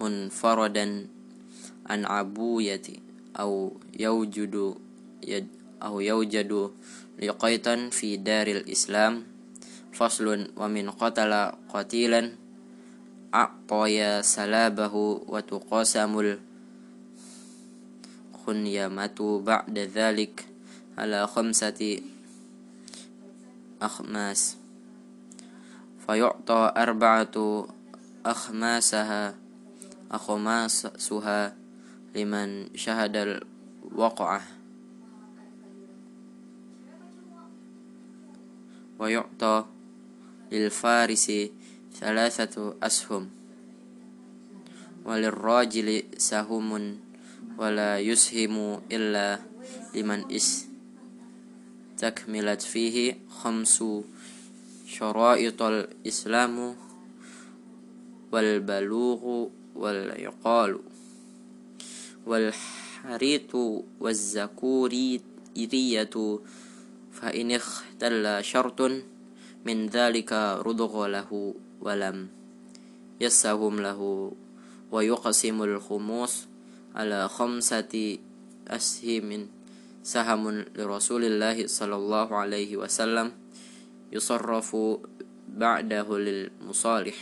[0.00, 1.06] منفردا
[1.86, 2.82] عن عبوية
[3.36, 4.74] أو يوجد
[5.82, 6.70] أو يوجد
[7.22, 9.24] لقيتا في دار الإسلام
[9.92, 11.32] فصل ومن قتل
[11.68, 12.32] قتيلا
[13.34, 14.94] أعطي سلابه
[15.28, 16.38] وتقاسم
[18.34, 20.46] الخنيمة بعد ذلك
[20.98, 22.00] على خمسة
[23.82, 24.56] أخماس
[26.06, 27.66] فيعطى أربعة
[28.26, 29.34] أخماسها
[30.10, 31.56] أخماسها
[32.14, 34.55] لمن شهد الوقعة
[38.98, 39.64] ويعطى
[40.52, 41.32] للفارس
[42.00, 43.30] ثلاثة أسهم
[45.04, 46.98] وللراجل سهم
[47.58, 49.38] ولا يسهم إلا
[49.94, 50.24] لمن
[51.96, 53.84] استكملت فيه خمس
[54.86, 56.76] شرائط الإسلام
[58.32, 60.78] والبلوغ والعقال
[62.26, 63.54] والحريط
[64.00, 65.20] والزكورية
[67.16, 68.80] فإن اختل شرط
[69.64, 72.28] من ذلك رضغ له ولم
[73.20, 74.32] يسهم له
[74.92, 76.34] ويقسم الخموس
[76.94, 78.18] على خمسة
[78.68, 79.48] أسهم
[80.02, 83.32] سهم لرسول الله صلى الله عليه وسلم
[84.12, 84.76] يصرف
[85.48, 87.16] بعده للمصالح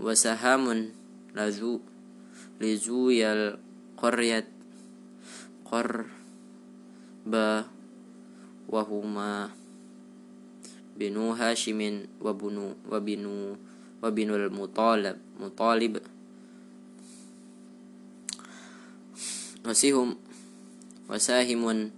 [0.00, 0.90] وسهام
[1.34, 1.80] لذو
[2.60, 4.48] لزوي القرية
[5.64, 7.32] قرب
[8.66, 9.50] wahuma
[10.96, 13.56] binu Hashimin wa bunu wa binu
[14.00, 16.00] wa binul Mutalib Mutalib.
[19.66, 20.14] Wasihum
[21.10, 21.90] wasahimun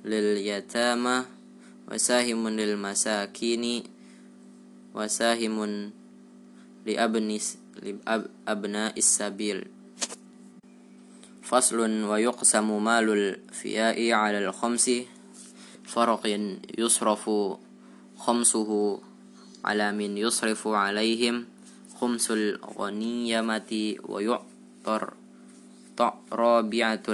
[0.00, 1.28] lil yatama
[1.84, 3.84] wasahimun lil masakini
[4.96, 5.92] wasahimun
[6.88, 9.68] li abnis li ab, abna is sabil.
[11.50, 14.90] فصل ويقسم مال الفياء على الخمس
[15.84, 16.22] فرق
[16.78, 17.30] يصرف
[18.18, 19.00] خمسه
[19.64, 21.46] على من يصرف عليهم
[22.00, 25.14] خمس الغنيمة ويعطر
[26.32, 27.06] رابعة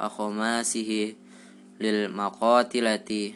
[0.00, 1.14] أخماسه
[1.80, 3.34] للمقاتلة.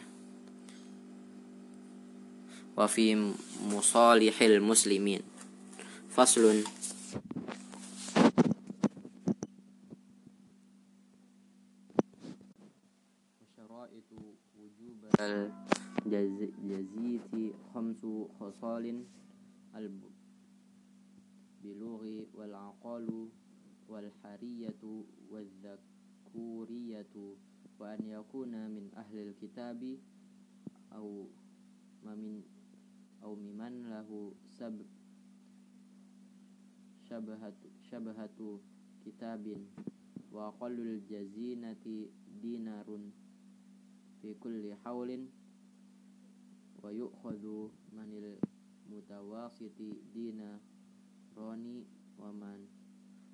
[2.77, 3.33] وفي
[3.67, 5.21] مصالح المسلمين.
[6.09, 6.63] فصل
[13.41, 14.09] وشرائط
[14.59, 14.99] وجوب
[16.05, 18.05] الجزية خمس
[18.39, 19.03] خصال
[21.63, 22.01] البلوغ
[22.33, 23.29] والعقال
[23.89, 27.15] والحرية والذكورية
[27.79, 29.97] وأن يكون من أهل الكتاب
[30.93, 31.27] أو
[32.03, 32.41] من
[33.23, 34.81] أو ممن له سب
[37.09, 37.53] شبهة,
[37.91, 38.59] شبهة
[39.05, 39.65] كتاب
[40.31, 42.07] وأقل الجزينة
[42.41, 42.99] دينار.
[44.21, 45.27] في كل حول
[46.83, 47.45] ويؤخذ
[47.93, 48.37] من
[48.89, 49.81] المتواسط
[50.13, 51.83] ديناران
[52.19, 52.67] ومن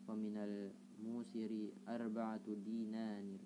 [0.07, 3.37] ومن الموسر أربعة دينار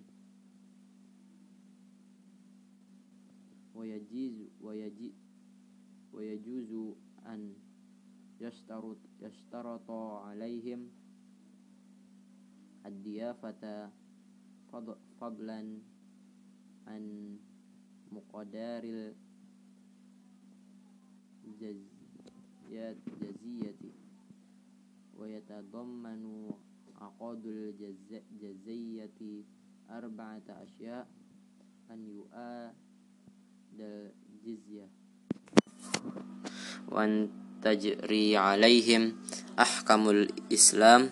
[3.76, 5.14] ويجيز ويجي
[6.14, 7.54] ويجوز أن
[8.42, 10.90] يشترط يشترط عليهم
[12.86, 13.92] الضيافة
[15.20, 15.80] فضلا
[16.90, 17.38] عن
[18.12, 19.14] مقدار
[21.46, 22.96] الجزية
[25.18, 26.52] ويتضمن
[27.02, 29.20] عقد الجزية
[29.90, 31.08] أربعة أشياء
[31.92, 32.74] أن يؤاد
[33.80, 34.88] الجزية.
[36.90, 37.30] وأن
[37.62, 39.16] تجري عليهم
[39.60, 41.10] أحكام الإسلام.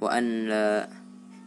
[0.00, 1.03] وأن لا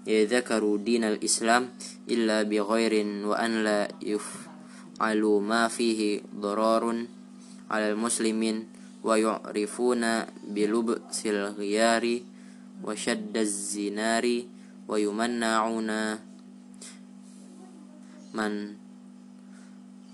[0.07, 1.69] يذكروا دين الإسلام
[2.09, 2.93] إلا بغير
[3.27, 7.05] وأن لا يفعلوا ما فيه ضرار
[7.71, 8.67] على المسلمين
[9.03, 10.03] ويعرفون
[10.47, 12.05] بلبس الغيار
[12.83, 14.25] وشد الزنار
[14.87, 15.91] ويمنعون
[18.33, 18.51] من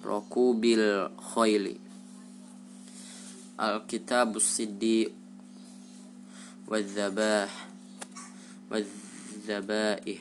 [0.05, 1.65] ركوب الخيل.
[3.61, 5.09] الكتاب الصدي
[6.67, 7.67] والذباح
[9.43, 10.17] والذبائح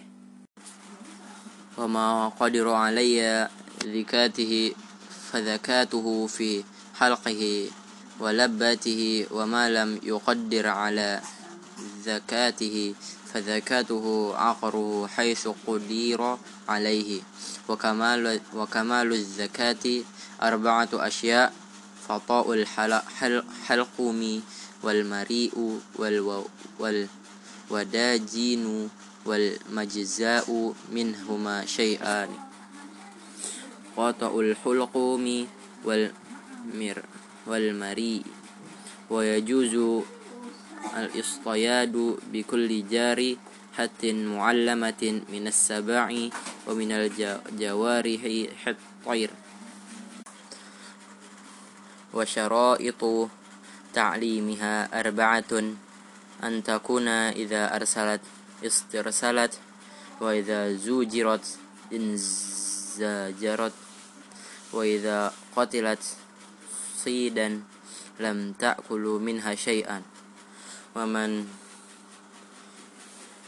[1.78, 3.48] وما قدر علي
[3.84, 4.74] ذكاته
[5.32, 6.64] فذكاته في
[6.98, 7.70] حلقه
[8.20, 11.20] ولبته وما لم يقدر على
[12.02, 12.94] زكاته
[13.32, 16.36] فزكاته عقره حيث قدير
[16.68, 17.20] عليه.
[17.68, 19.84] وكمال, وكمال الزكاة
[20.42, 21.52] أربعة أشياء
[22.08, 24.42] فطاء الحلقوم
[24.82, 25.80] والمريء
[27.70, 28.90] والوداجين
[29.26, 32.28] والمجزاء منهما شيئان.
[33.96, 35.26] قطع الحلقوم
[35.84, 36.98] والمر
[37.46, 38.24] والمريء
[39.10, 39.74] ويجوز
[40.96, 43.36] الاصطياد بكل جار
[43.76, 45.02] حتى معلمة
[45.32, 46.08] من السباع
[46.68, 48.20] ومن الجوارح
[48.66, 49.30] الطير
[52.14, 53.02] وشرائط
[53.94, 55.52] تعليمها أربعة
[56.44, 58.20] أن تكون إذا أرسلت
[58.66, 59.54] استرسلت
[60.20, 61.46] وإذا زوجرت
[61.92, 63.72] انزجرت
[64.72, 66.02] وإذا قتلت
[66.96, 67.62] صيدا
[68.20, 70.02] لم تأكل منها شيئا.
[70.96, 71.48] ومن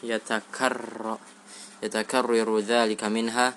[0.03, 1.19] يتكرر
[1.83, 3.55] يتكرر ذلك منها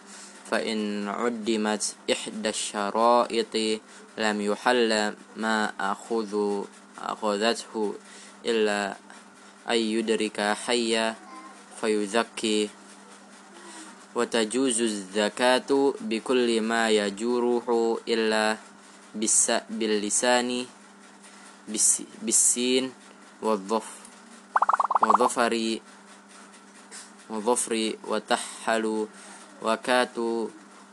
[0.51, 3.82] فإن عدمت إحدى الشرائط
[4.18, 6.64] لم يحل ما أخذ
[6.97, 7.95] أخذته
[8.45, 8.97] إلا
[9.70, 11.16] أن يدرك حيا
[11.82, 12.69] فيزكي
[14.15, 17.69] وتجوز الزكاة بكل ما يجوره
[18.07, 18.57] إلا
[19.69, 20.65] باللسان
[22.23, 22.84] بالسين
[23.41, 23.97] والظفر
[27.30, 27.73] وظفر
[28.07, 29.07] وتحل
[29.61, 30.17] وكات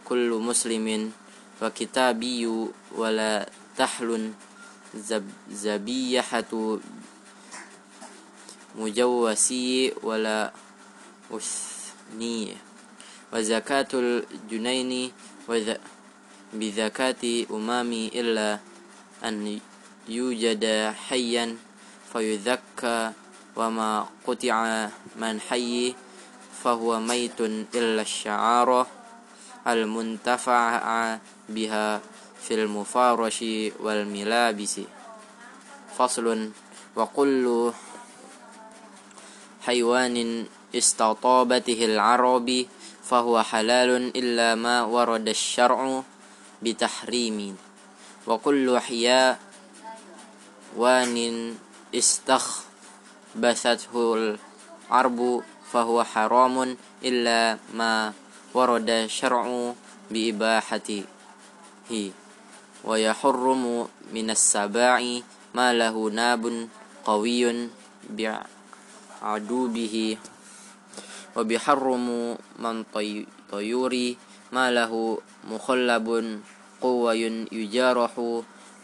[0.04, 1.12] كل مسلم
[1.62, 2.42] وكتابي
[2.92, 4.32] ولا تحل
[5.50, 6.52] زبيحة
[8.78, 10.52] مجوسي ولا
[11.30, 12.56] أثني
[13.32, 15.12] وزكاة الجنين
[16.54, 18.58] بزكاة أمامي إلا
[19.24, 19.60] أن
[20.08, 20.64] يوجد
[21.08, 21.56] حيا
[22.12, 23.12] فيذكى
[23.56, 25.94] وما قطع من حي
[26.64, 27.40] فهو ميت
[27.74, 28.86] إلا الشعار
[29.66, 31.18] المنتفع
[31.48, 32.00] بها
[32.42, 33.44] في المفارش
[33.80, 34.80] والملابس.
[35.98, 36.50] فصل
[36.96, 37.72] وكل
[39.66, 42.66] حيوان استطابته العرب
[43.04, 46.02] فهو حلال إلا ما ورد الشرع
[46.62, 47.56] بتحريم.
[48.26, 49.36] وكل حيوان
[51.94, 55.42] استخبثته العرب
[55.72, 58.12] فهو حرام إلا ما
[58.54, 59.74] ورد الشرع
[60.10, 61.02] بإباحته.
[62.84, 65.20] ويحرم من السباع
[65.54, 66.68] ما له ناب
[67.04, 67.68] قوي
[69.22, 70.16] بعدوبه
[71.36, 72.84] وبيحرم من
[73.52, 74.14] طيور
[74.52, 75.18] ما له
[75.50, 76.06] مخلب
[76.80, 78.12] قوي يجارح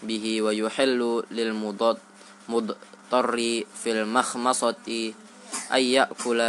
[0.02, 2.02] به ويحل للمضطر
[3.82, 5.12] في المخمصة
[5.72, 6.40] أن يأكل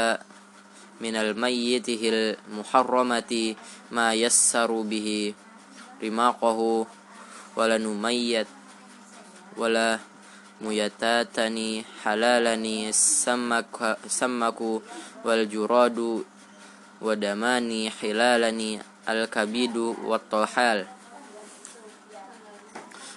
[1.01, 3.55] من الميت المحرمة
[3.91, 5.33] ما يسر به
[6.03, 6.59] رماقه
[7.55, 8.47] ولا نميت
[9.57, 9.99] ولا
[10.61, 14.59] ميتاتني حلالني السمك, السمك
[15.25, 16.23] والجراد
[17.01, 18.79] ودماني حلالني
[19.09, 20.85] الكبيد والطحال.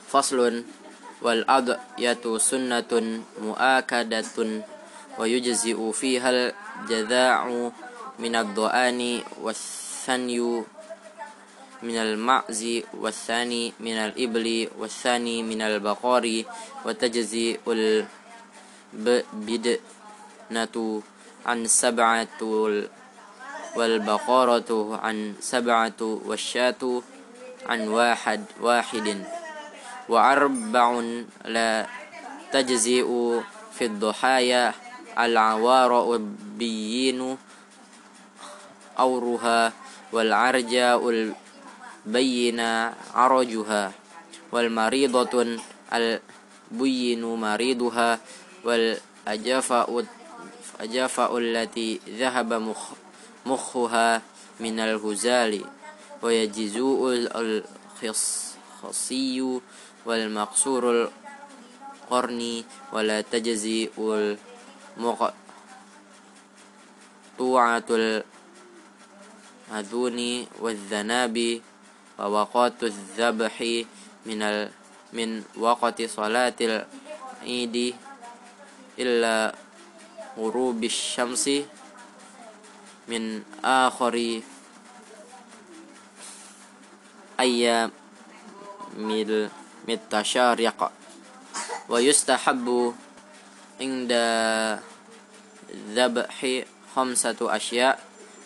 [0.08, 0.64] فصل
[1.22, 2.92] والأضية سنة
[3.42, 4.36] مؤكدة
[5.18, 7.70] ويجزئ فيها الجذاع
[8.18, 9.00] من الضآن
[9.42, 10.40] والثني
[11.82, 12.62] من المعز
[12.94, 16.44] والثاني من الإبل والثاني من البقر
[16.84, 17.58] وتجزي
[19.34, 20.76] البدنة
[21.46, 22.40] عن سبعة
[23.76, 24.70] والبقرة
[25.02, 27.02] عن سبعة والشاة
[27.66, 29.24] عن واحد واحد.
[30.08, 31.00] وأربع
[31.44, 31.86] لا
[32.52, 33.08] تجزئ
[33.72, 34.74] في الضحايا
[35.18, 37.36] العوار البين
[38.98, 39.72] أورها
[40.12, 41.00] والعرجاء
[42.06, 42.60] البين
[43.14, 43.92] عرجها
[44.52, 45.58] والمريضة
[45.92, 48.18] البين مريضها
[48.64, 50.04] والأجفاء
[50.80, 52.90] أجفاء التي ذهب مخ
[53.46, 54.22] مخها
[54.60, 55.64] من الهزال
[56.22, 57.28] ويجزوء
[58.02, 59.60] الخصي
[60.06, 61.08] والمقصور
[62.04, 65.42] القرن ولا تجزي المقطوعة
[69.70, 71.60] الأذون والذناب
[72.18, 73.84] ووقات الذبح
[74.26, 74.68] من
[75.12, 77.94] من وقت صلاة العيد
[78.98, 79.54] إلا
[80.38, 81.50] غروب الشمس
[83.08, 84.40] من آخر
[87.40, 87.90] أيام
[89.88, 90.92] التشارق
[91.88, 92.94] ويستحب
[93.80, 94.12] عند
[95.90, 96.62] ذبح
[96.96, 98.00] خمسة أشياء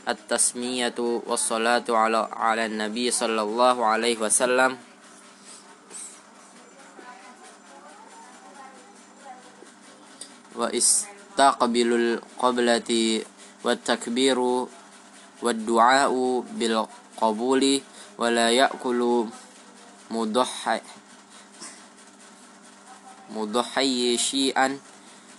[0.08, 4.78] التسمية والصلاة على على النبي صلى الله عليه وسلم.
[11.38, 13.22] واستقبل القبلة
[13.64, 14.38] والتكبير
[15.42, 16.12] والدعاء
[16.58, 17.80] بالقبول
[18.18, 19.26] ولا يأكل
[20.10, 20.80] مضحي
[23.30, 24.78] مضحي شيئا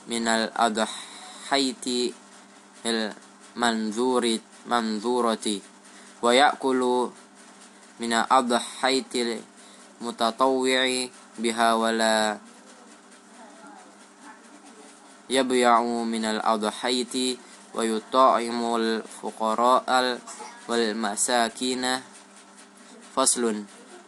[0.07, 1.85] من الأضحية
[2.85, 4.23] المنذور
[4.67, 5.47] منذورة
[6.21, 7.09] ويأكل
[7.99, 9.13] من الأضحية
[9.99, 11.07] المتطوع
[11.39, 12.37] بها ولا
[15.29, 17.37] يبيع من الأضحية
[17.75, 20.19] ويطعم الفقراء
[20.67, 22.01] والمساكين.
[23.15, 23.63] فصل.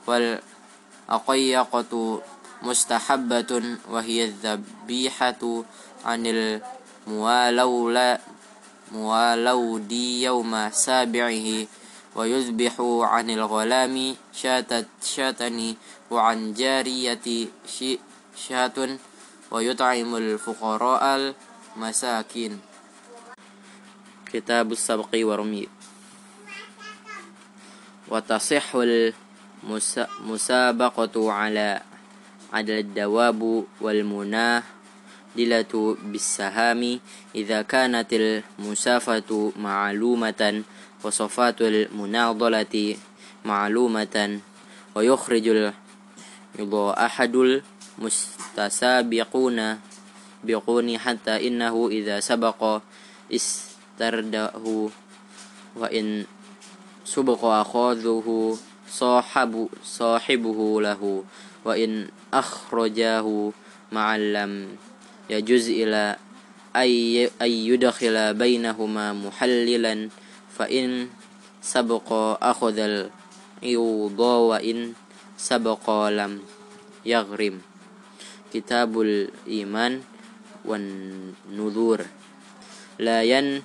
[0.08, 2.22] والأقيقة
[2.62, 5.64] مستحبة وهي الذبيحة
[6.06, 6.22] عن
[7.08, 8.20] الموالولة
[8.92, 11.68] موالودي يوم سابعه
[12.16, 15.78] ويذبح عن الغلام شاة شاتني
[16.12, 17.48] وعن جارية
[18.48, 18.98] شاة.
[19.52, 21.34] ويطعم الفقراء
[21.76, 22.60] المساكين.
[24.34, 25.68] كتاب السبق ورمي.
[28.08, 29.32] وتصح المسابقة
[31.32, 31.82] على
[32.54, 35.74] على الدواب والمنادلة
[36.04, 37.00] بالسهام.
[37.36, 40.64] إذا كانت المسافة معلومة
[41.04, 42.96] وصفات المناضلة
[43.46, 44.40] معلومة
[44.96, 45.72] ويخرج
[47.06, 47.62] أحد
[48.02, 49.60] المستسابقون
[50.44, 52.82] بقون حتى إنه إذا سبق
[53.30, 54.90] استرده
[55.78, 56.26] وإن
[57.06, 58.58] سبق أخذه
[58.90, 61.24] صاحب صاحبه له
[61.66, 63.28] وإن أخرجاه
[63.92, 64.52] معا لم
[65.30, 66.18] يجوز إلى
[67.42, 70.10] أن يدخل بينهما محللا
[70.58, 71.10] فإن
[71.62, 72.08] سبق
[72.42, 74.94] أخذ العوض وإن
[75.38, 76.42] سبق لم
[77.06, 77.71] يغرم.
[78.54, 80.02] كتاب الإيمان
[80.66, 82.00] والنذور
[83.00, 83.62] لا ينقض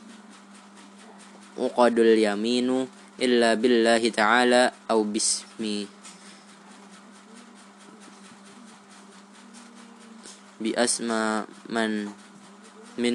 [1.98, 2.68] اليمين
[3.20, 5.86] إلا بالله تعالى أو باسم
[10.60, 12.08] بأسماء من
[12.96, 13.14] من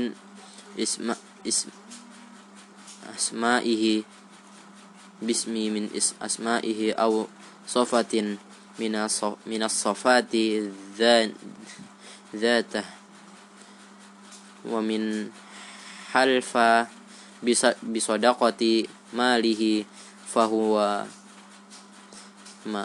[0.77, 1.07] اسم
[1.47, 1.69] اسم
[3.17, 3.83] أسمائه
[5.21, 5.89] باسم من
[6.21, 7.25] أسمائه أو
[7.67, 8.13] صفة
[8.81, 8.93] من
[9.45, 10.33] من الصفات
[12.33, 12.85] ذاته
[14.65, 15.29] ومن
[16.11, 16.57] حلف
[17.83, 18.63] بصدقة
[19.13, 19.85] ماله
[20.33, 20.73] فهو
[22.65, 22.83] ما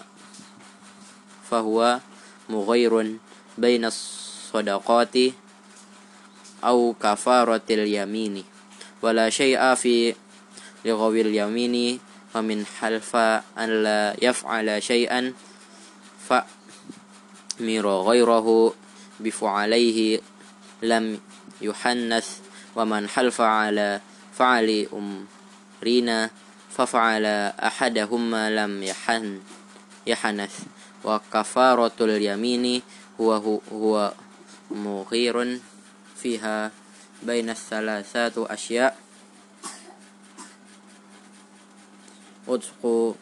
[1.50, 2.00] فهو
[2.48, 2.92] مغير
[3.58, 5.16] بين الصدقات
[6.64, 8.44] أو كفارة اليمين.
[9.02, 10.14] ولا شيء في
[10.84, 12.00] لغو اليمين
[12.34, 13.16] ومن حلف
[13.58, 15.32] أن لا يفعل شيئا
[16.28, 18.74] فمر غيره
[19.20, 20.20] بفعليه
[20.82, 21.20] لم
[21.60, 22.28] يحنث
[22.76, 24.00] ومن حلف على
[24.38, 26.30] فعل أمرنا
[26.76, 27.24] ففعل
[27.56, 29.40] أحدهما لم يحن
[30.06, 30.54] يحنث.
[31.04, 32.82] وكفارة اليمين
[33.20, 34.12] هو هو
[34.70, 35.60] مغير
[36.16, 36.70] فيها
[37.22, 38.98] بين الثلاثات أشياء.
[42.48, 43.14] أتق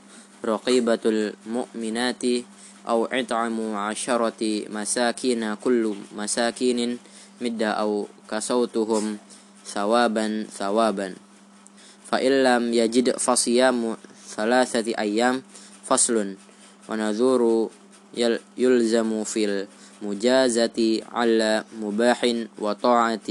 [0.44, 2.22] رقيبة المؤمنات
[2.88, 4.40] أو إطعام عشرة
[4.70, 6.98] مساكين كل مساكين
[7.40, 9.18] مدة أو كسوتهم
[9.66, 11.14] ثوابا ثوابا.
[12.10, 13.96] فإن لم يجد فصيام
[14.36, 15.42] ثلاثة أيام
[15.84, 16.34] فصل.
[16.88, 17.70] ونذور
[18.58, 19.66] يلزم في
[20.02, 22.20] المجازة على مباح
[22.58, 23.28] وطاعة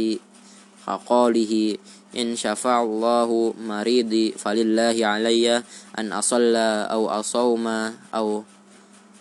[0.88, 1.78] كقوله
[2.18, 5.64] إن شفع الله مريضي فلله علي
[6.00, 7.68] أن أصلى أو أصوم
[8.16, 8.44] أو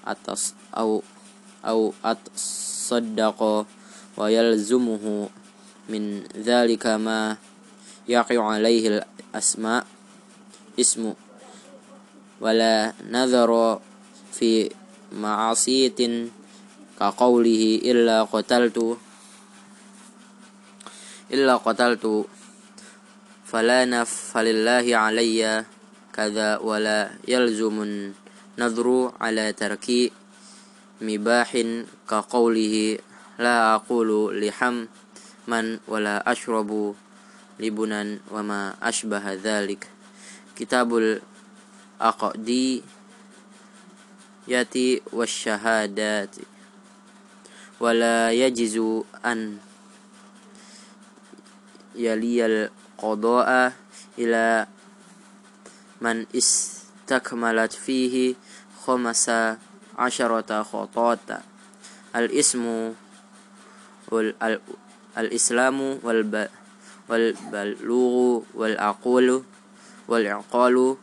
[0.06, 1.02] أتص أو
[1.64, 3.66] أو أتصدق
[4.16, 5.28] ويلزمه
[5.88, 7.36] من ذلك ما
[8.08, 9.02] يقع عليه
[9.34, 9.86] الأسماء
[10.80, 11.14] اسم
[12.40, 13.80] ولا نذر
[14.32, 14.70] في
[15.12, 16.28] معصية
[17.00, 18.98] كقوله إلا قتلت
[21.32, 22.26] إلا قتلت
[23.46, 25.64] فلا نف فلله علي
[26.12, 27.76] كذا ولا يلزم
[28.58, 30.12] النذر على ترك
[31.00, 31.50] مباح
[32.08, 32.98] كقوله
[33.38, 34.86] لا أقول لحم
[35.48, 36.94] من ولا أشرب
[37.60, 39.88] لبنا وما أشبه ذلك
[40.56, 40.88] كتاب
[42.00, 42.82] الأقدي
[44.48, 46.36] ياتي والشهادات
[47.80, 48.76] ولا يجز
[49.24, 49.58] أن
[51.94, 53.72] يلي القضاء
[54.18, 54.66] إلى
[56.00, 56.26] من
[57.02, 58.34] استكملت فيه
[58.86, 59.30] خمس
[59.98, 61.18] عشرة خطوات.
[62.16, 62.94] الإسم
[65.18, 65.98] الإسلام
[67.10, 69.42] والبلوغ والعقول
[70.08, 70.96] والعقال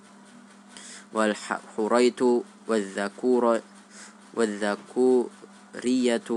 [1.14, 2.22] والحريت
[2.68, 3.62] والذكور
[4.34, 6.30] والذكورية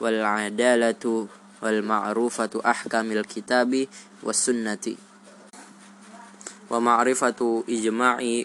[0.00, 1.26] والعدالة
[1.62, 3.86] والمعروفة أحكام الكتاب
[4.22, 4.86] والسنة.
[6.70, 8.42] ومعرفة إجماع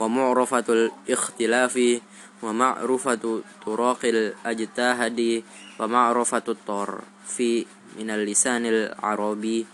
[0.00, 2.00] ومعرفة الاختلاف
[2.42, 5.42] ومعرفة طرق الأجتهاد
[5.78, 7.40] ومعرفة الطرف
[7.98, 9.66] من اللسان العربي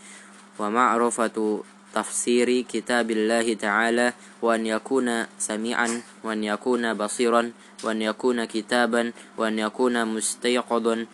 [0.58, 1.62] ومعرفة
[1.94, 4.12] تفسير كتاب الله تعالى
[4.42, 7.52] وأن يكون سميعا وأن يكون بصيرا
[7.84, 11.06] وأن يكون كتابا وأن يكون مستيقظا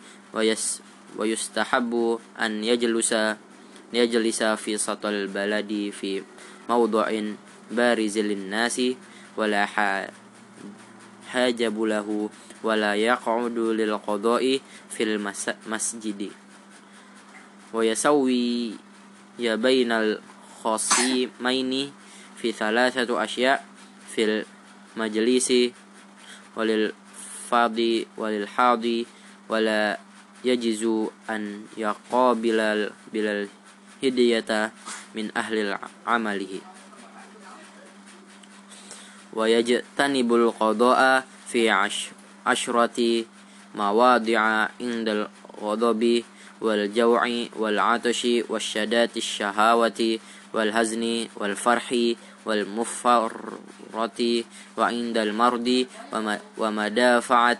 [1.17, 3.15] ويستحب أن يجلس
[3.93, 4.43] يجلس
[7.69, 8.81] في سطح البلد في موضع بارز للناس
[9.37, 9.65] ولا
[11.29, 12.29] حاجب له
[12.63, 14.59] ولا يقعد للقضاء
[14.89, 16.31] في المسجد
[17.73, 18.73] ويسوي
[19.39, 21.91] بين الخصيمين
[22.37, 23.65] في ثلاثة أشياء
[24.15, 24.43] في
[24.97, 25.53] المجلس
[26.55, 29.05] وللفاضي وللحاضي
[29.49, 29.99] ولا
[30.45, 34.71] يجوز أن يقابل بالهدية
[35.15, 35.77] من أهل
[36.07, 36.61] عمله
[39.33, 41.69] ويجتنب القضاء في
[42.45, 43.23] عشرة
[43.75, 44.39] مواضع
[44.81, 45.27] عند
[45.61, 46.23] الغضب
[46.61, 50.19] والجوع والعطش والشدات الشهوة
[50.53, 51.95] والهزن والفرح
[52.45, 54.21] والمفرط
[54.77, 55.85] وعند المرض
[56.57, 57.59] ومدافعة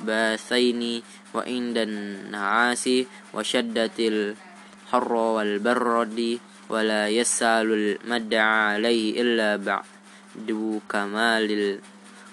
[0.00, 1.02] الأخباثين
[1.34, 2.90] وعند النعاس
[3.34, 6.38] وشدة الحر والبرد
[6.68, 9.93] ولا يسأل المدعى عليه إلا بعد
[10.34, 11.78] du kamalil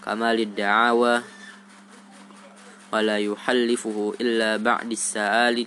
[0.02, 1.22] kamalid da'awa
[2.92, 5.64] wala yuhallifuhu illa ba'di sa'ali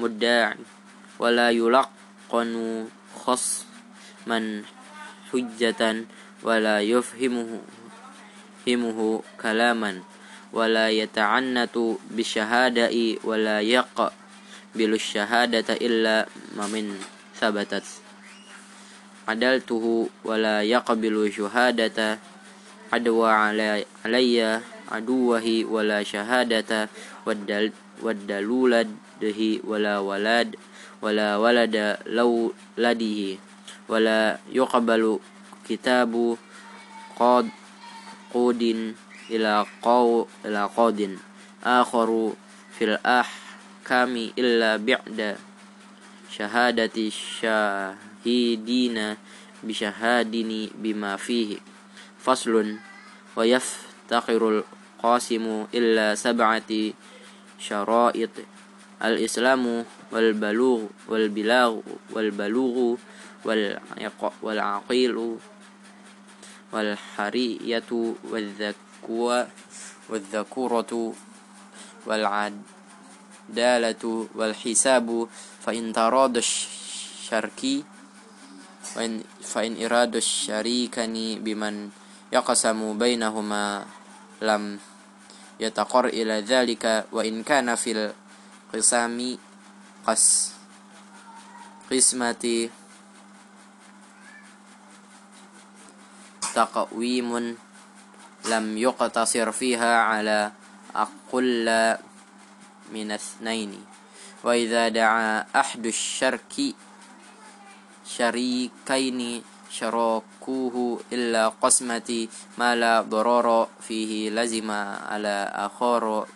[0.00, 0.58] mudda'i
[1.20, 3.68] wala yulaqqanu khas
[4.24, 4.64] man
[5.28, 6.08] hujjatan
[6.40, 7.60] wala yufhimuhu
[8.64, 10.00] himuhu kalaman
[10.52, 14.10] wala yata'annatu bisyahadai wala yaqa
[14.72, 16.24] bilus syahadata illa
[16.56, 16.96] mamin
[17.36, 17.84] sabatat
[19.28, 22.18] إلا من ثبتت عدلته ولا يقبل شهادة
[22.92, 23.30] عدوى
[24.04, 24.60] علي
[24.92, 26.88] عدوه ولا شهادة
[28.02, 30.56] والدلولده ولا ولد
[31.02, 33.36] ولا ولد لو لده
[33.88, 35.18] ولا يقبل
[35.68, 36.36] كتاب
[37.18, 37.48] قاد
[38.34, 38.94] قود
[39.30, 41.18] إلى قو إلى قاد
[41.64, 42.32] آخر
[42.78, 45.36] في الأحكام إلا بعد
[46.30, 47.10] شهادة
[48.26, 49.16] الشاهدين
[49.62, 51.58] بشهادني بما فيه
[52.18, 52.76] فصل
[53.36, 54.62] ويفتقر
[54.98, 56.70] القاسم إلا سبعة
[57.58, 58.30] شرائط
[59.04, 61.80] الإسلام والبلوغ والبلاغ
[62.10, 62.96] والبلوغ
[64.42, 65.36] والعقيل
[66.72, 67.90] والحرية
[68.24, 69.48] والذكوة
[70.08, 71.14] والذكورة
[72.06, 74.04] والعدالة
[74.34, 75.28] والحساب
[75.60, 77.84] فإن تراد الشركي
[78.94, 81.90] فإن, فإن إراد الشريكني بمن
[82.32, 83.86] يقسم بينهما
[84.42, 84.78] لم
[85.60, 88.12] يتقر إلى ذلك وإن كان في
[88.74, 89.38] القسام
[90.06, 90.52] قس
[91.92, 92.68] قسمة
[96.54, 97.56] تقويم
[98.44, 100.52] لم يقتصر فيها على
[100.94, 101.96] أقل
[102.92, 103.84] من اثنين.
[104.44, 106.54] وإذا دعا أحد الشرك
[108.08, 112.28] شريكين شراكوه إلا قسمة
[112.58, 114.70] ما لا ضرر فيه لزم
[115.12, 116.26] على آخر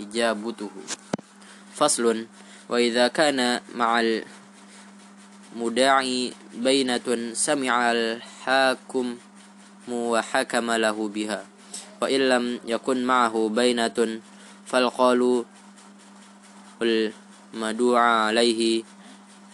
[0.00, 0.70] إجابته.
[1.74, 2.26] فصل.
[2.68, 4.04] وإذا كان مع
[5.56, 9.16] المدعي بينة سمع الحاكم
[9.88, 11.40] وحكم له بها.
[12.02, 14.20] وإن لم يكن معه بينة
[14.66, 15.44] فالقال
[16.82, 18.82] المدعى عليه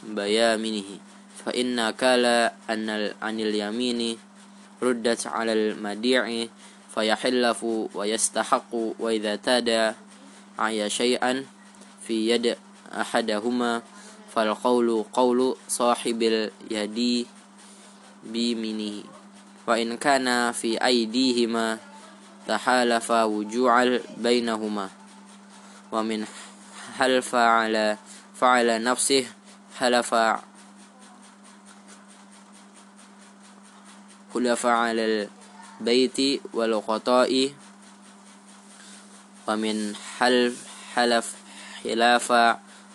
[0.03, 1.14] بيامنه.
[1.45, 2.25] فإن كال
[2.71, 4.19] أن عن اليمين
[4.83, 6.47] ردت على المديع
[6.95, 7.65] فيحلف
[7.95, 9.95] ويستحق وإذا تاد
[10.59, 11.45] عي شيئا
[12.07, 12.57] في يد
[12.93, 13.83] أحدهما
[14.35, 17.27] فالقول قول صاحب اليد
[18.25, 19.03] بيمنه
[19.67, 21.79] وإن كان في أيديهما
[22.49, 24.89] تحالف وجوع بينهما.
[25.93, 26.27] ومن
[26.99, 27.97] حلف على
[28.35, 29.27] فعل نفسه
[29.79, 30.15] حلف
[34.35, 35.29] حلف على
[35.81, 37.51] البيت والغطاء
[39.49, 40.55] ومن حلف
[40.95, 41.27] حلف
[41.85, 42.33] خلاف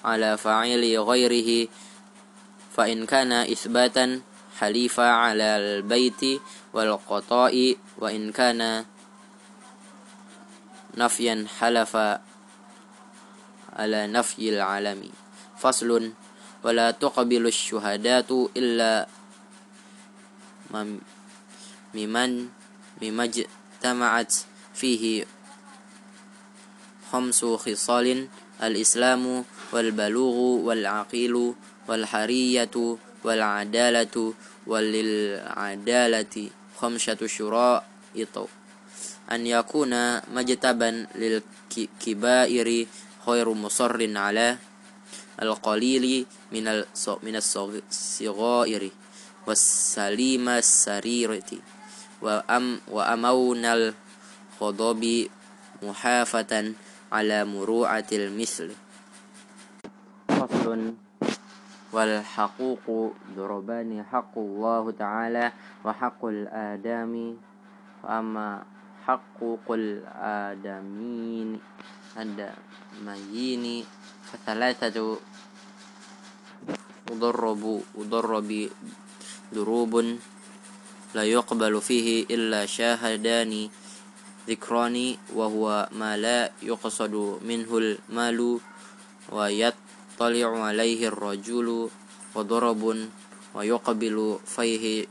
[0.05, 1.67] على فاعل غيره
[2.75, 4.21] فإن كان إثباتا
[4.59, 6.41] حليف على البيت
[6.73, 8.85] والقطاء وإن كان
[10.97, 11.95] نفيا حلف
[13.73, 15.09] على نفي العالم
[15.57, 16.11] فصل
[16.63, 19.07] ولا تقبل الشهادات إلا
[21.93, 22.49] ممن
[23.01, 24.33] مما اجتمعت
[24.73, 25.25] فيه
[27.11, 28.27] خمس خصال
[28.63, 30.35] الإسلام والبلوغ
[30.65, 31.53] والعقيل
[31.87, 32.75] والحرية
[33.23, 34.33] والعدالة
[34.67, 36.35] وللعدالة
[36.77, 38.35] خمسة شرائط
[39.31, 39.93] أن يكون
[40.33, 42.85] مجتبا للكبائر
[43.27, 44.57] غير مصر على
[45.41, 46.65] القليل من
[47.23, 48.89] من الصغائر
[49.47, 51.51] والسليم السريرة
[52.21, 55.03] وأم وأمون الغضب
[55.83, 56.53] محافة
[57.11, 58.69] على مروءة المثل.
[60.29, 60.93] فصل.
[61.89, 62.85] والحقوق
[63.35, 65.45] ضربان حق الله تعالى
[65.85, 67.13] وحق الآدم.
[68.03, 68.49] وأما
[69.09, 71.49] حقوق الآدمين
[72.17, 73.65] الآدميين
[74.29, 74.97] فثلاثة
[77.09, 77.63] أضرب
[77.97, 78.49] أضرب
[79.53, 79.93] ضروب
[81.13, 83.69] لا يقبل فيه إلا شاهدان
[84.49, 88.59] ذكران وهو ما لا يقصد منه المال
[89.29, 91.89] ويطلع عليه الرجل
[92.35, 92.83] وضرب
[93.55, 95.07] ويقبل فيه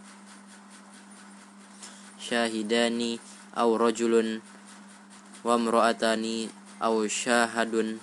[2.19, 3.19] شاهدان
[3.59, 4.41] أو رجل
[5.45, 6.49] وامرأتان
[6.83, 7.99] أو شاهد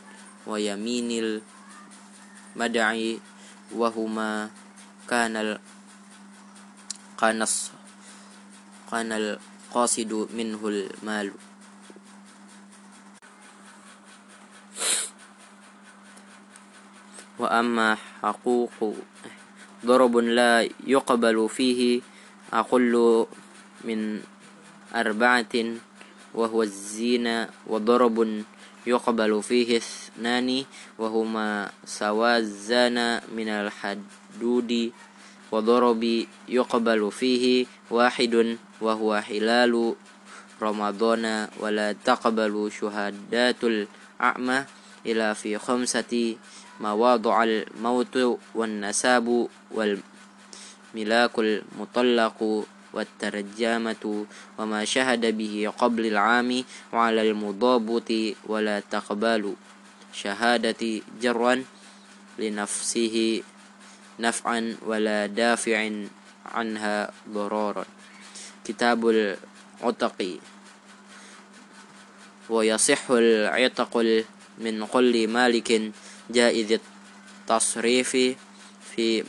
[0.47, 1.41] ويمين
[2.55, 3.19] المدعي
[3.72, 4.49] وهما
[5.09, 5.59] كان
[7.19, 7.45] كان
[8.91, 11.32] كان القاصد منه المال.
[17.40, 18.95] وأما حقوق
[19.86, 22.02] ضرب لا يقبل فيه
[22.53, 23.26] أقل
[23.84, 24.22] من
[24.95, 25.56] أربعة
[26.34, 28.44] وهو الزنا وضرب
[28.88, 30.64] يقبل فيه اثنان
[30.98, 32.98] وهما سوازان
[33.36, 34.91] من الحدود
[35.56, 39.95] وضرب يقبل فيه واحد وهو حلال
[40.61, 44.60] رمضان ولا تقبل شهادات الأعمى
[45.06, 46.36] إلا في خمسة
[46.82, 48.15] مواضع الموت
[48.56, 52.40] والنساب والملاك المطلق
[52.94, 54.26] والترجمة
[54.57, 56.64] وما شهد به قبل العام
[56.94, 58.11] وعلى المضابط
[58.48, 59.53] ولا تقبل
[60.14, 60.82] شهادة
[61.22, 61.64] جرا
[62.40, 63.44] لنفسه
[64.20, 65.92] نفعا ولا دافع
[66.46, 67.86] عنها ضرارا
[68.66, 70.40] كتاب العتق
[72.50, 73.94] ويصح العتق
[74.58, 75.92] من كل مالك
[76.30, 76.80] جائز
[77.46, 78.12] التصريف
[78.96, 79.24] في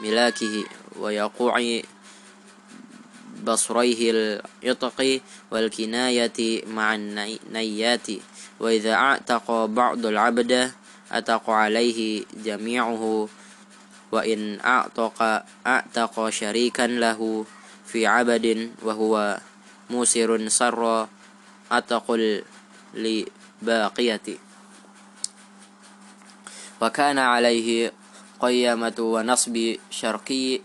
[0.00, 0.64] ملاكه
[0.96, 1.80] ويقوع
[3.44, 5.20] بصريه العتق
[5.50, 8.06] والكناية مع النيات.
[8.60, 10.72] وإذا اعتق بعض العبد
[11.12, 13.28] أتق عليه جميعه
[14.12, 17.44] وإن أعتق أعتق شريكا له
[17.86, 19.40] في عبد وهو
[19.90, 21.08] موسر سر
[21.72, 22.06] أتق
[22.94, 24.26] لباقية.
[26.82, 27.92] وكان عليه
[28.40, 30.60] قيامة ونصب شرقي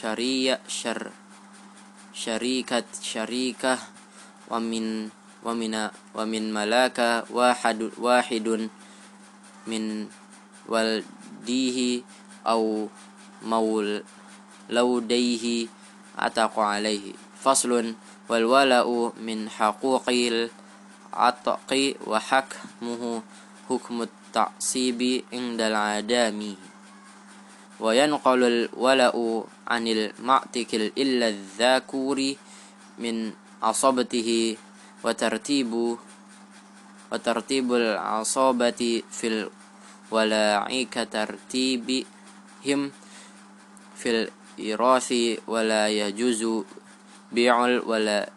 [0.00, 1.10] شرية شر
[2.14, 3.78] شريكة شريكة
[4.50, 5.08] ومن
[5.44, 8.68] ومن ومن ملاك واحد واحد
[9.66, 10.08] من
[10.68, 12.02] والديه
[12.46, 12.88] أو
[13.42, 14.06] مولوديه
[16.18, 17.12] عتق عليه.
[17.40, 17.94] فصل
[18.28, 23.22] والولاء من حقوق العتق وحكمه
[23.68, 26.56] حكم التعصيب عند العدامي
[27.80, 32.34] وينقل الولاء عن المعتق إلا الذاكور
[32.98, 33.32] من
[33.62, 34.56] عصبته
[35.04, 35.96] وترتيب
[37.12, 39.26] وترتيب العصابة في
[40.12, 42.80] الولاء كترتيبهم
[43.96, 44.08] في
[44.58, 45.10] الإراث
[45.46, 46.42] ولا يجوز
[47.32, 47.56] بيع
[47.86, 48.30] ولا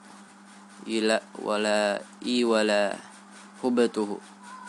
[1.40, 2.95] ولا إي ولا
[3.64, 4.10] هبته.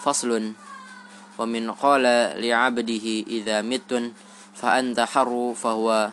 [0.04, 0.52] فصل.
[1.38, 2.02] ومن قال
[2.38, 4.12] لعبده إذا مت
[4.54, 6.10] فأنت حر فهو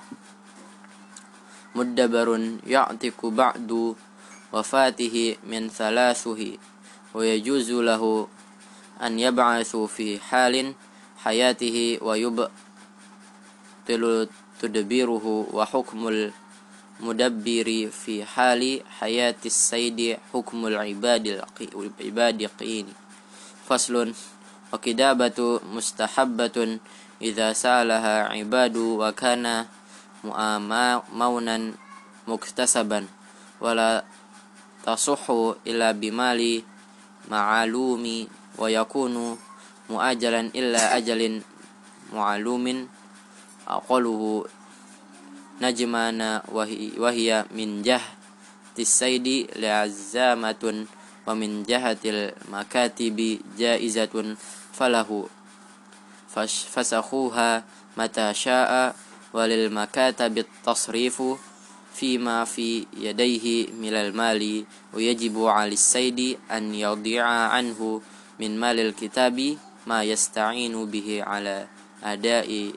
[1.76, 3.96] مدبر يعتق بعد
[4.54, 6.58] وفاته من ثلاثة.
[7.14, 8.28] ويجوز له
[9.02, 10.74] أن يبعث في حال
[11.24, 12.52] حياته ويبطل
[14.62, 16.32] تدبيره وحكم
[17.00, 21.44] المدبر في حال حياة السيد حكم العباد
[22.00, 22.88] العباد قين
[23.68, 24.14] فصل
[24.74, 26.80] وكتابة مستحبة
[27.22, 29.66] إذا سألها عباد وكان
[31.14, 31.58] مونا
[32.28, 33.00] مكتسبا.
[33.62, 34.04] ولا
[34.86, 35.30] تصح
[35.68, 36.42] إلا بمال
[37.30, 38.28] معلوم
[38.58, 39.38] ويكون
[39.90, 41.42] مؤجلا إلا أجل
[42.14, 42.88] معلوم
[43.68, 44.46] أقله
[45.62, 46.42] نجمان
[46.98, 48.12] وهي من جهة
[48.80, 50.86] السيد لعزامة
[51.28, 53.18] ومن جهة المكاتب
[53.58, 54.36] جائزة
[54.74, 55.10] فله
[56.74, 57.64] فسخوها
[57.98, 58.96] متى شاء
[59.34, 61.24] وللمكاتب التصريف
[62.02, 68.02] فيما في يديه من المال ويجب على السيد أن يضيع عنه
[68.42, 69.38] من مال الكتاب
[69.88, 71.68] ما يستعين به على
[72.04, 72.74] أداء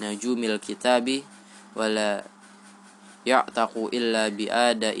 [0.00, 1.22] نجوم الكتاب
[1.76, 2.24] ولا
[3.26, 5.00] يعتق إلا بأداء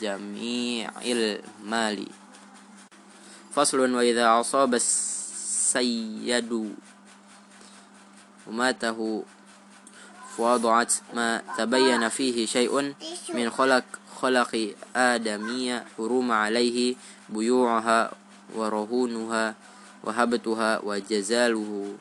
[0.00, 1.98] جميع المال
[3.52, 6.52] فصل وإذا أصاب السيد
[8.46, 9.24] وماته
[10.38, 12.94] ووضعت ما تبين فيه شيء
[13.34, 13.84] من خلق
[14.16, 16.94] خلق آدمية حروم عليه
[17.28, 18.10] بيوعها
[18.54, 19.54] ورهونها
[20.04, 21.94] وهبتها وجزاله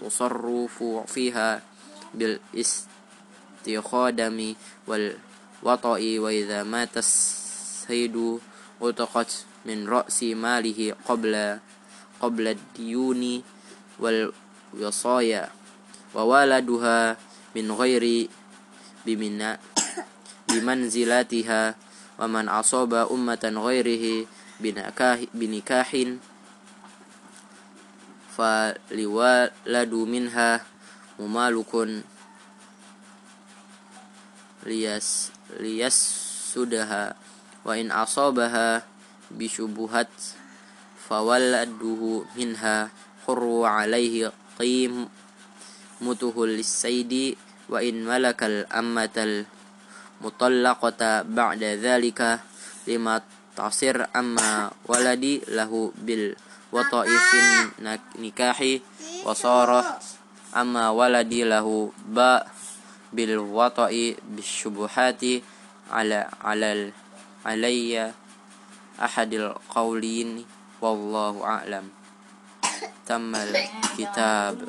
[0.00, 1.62] والتصرف فيها
[2.14, 4.54] بالاستخدام
[4.86, 5.98] والوطأ.
[6.18, 8.38] وإذا مات السيد
[8.82, 11.58] ألتقت من رأس ماله قبل
[12.20, 13.42] قبل الديون
[14.00, 15.50] والوصايا.
[16.14, 17.16] وولدها
[17.56, 18.28] من غير
[20.48, 21.74] بمنزلتها
[22.18, 24.26] ومن أصاب أمة غيره
[25.34, 25.94] بنكاح
[28.36, 30.50] فلولد منها
[31.18, 31.72] ممالك
[34.66, 35.30] ليس
[35.60, 37.14] ليسدها
[37.64, 38.82] وإن أصابها
[39.30, 40.14] بشبهات
[41.08, 42.90] فولده منها
[46.02, 47.36] حر عليه قيم مته للسيد
[47.68, 49.44] وإن ملك الأمة
[50.20, 52.40] المطلقة بعد ذلك
[52.86, 53.22] لما
[53.56, 57.38] تصير أما ولدي له بالوطأ في
[57.78, 58.78] النكاح
[59.24, 59.84] وصار
[60.56, 62.50] أما ولدي له باء
[63.12, 65.22] بالوطأ بالشبهات
[65.90, 66.92] على على
[67.46, 68.12] علي
[69.02, 70.44] أحد القولين
[70.80, 71.88] والله أعلم.
[73.06, 74.68] تم الكتاب.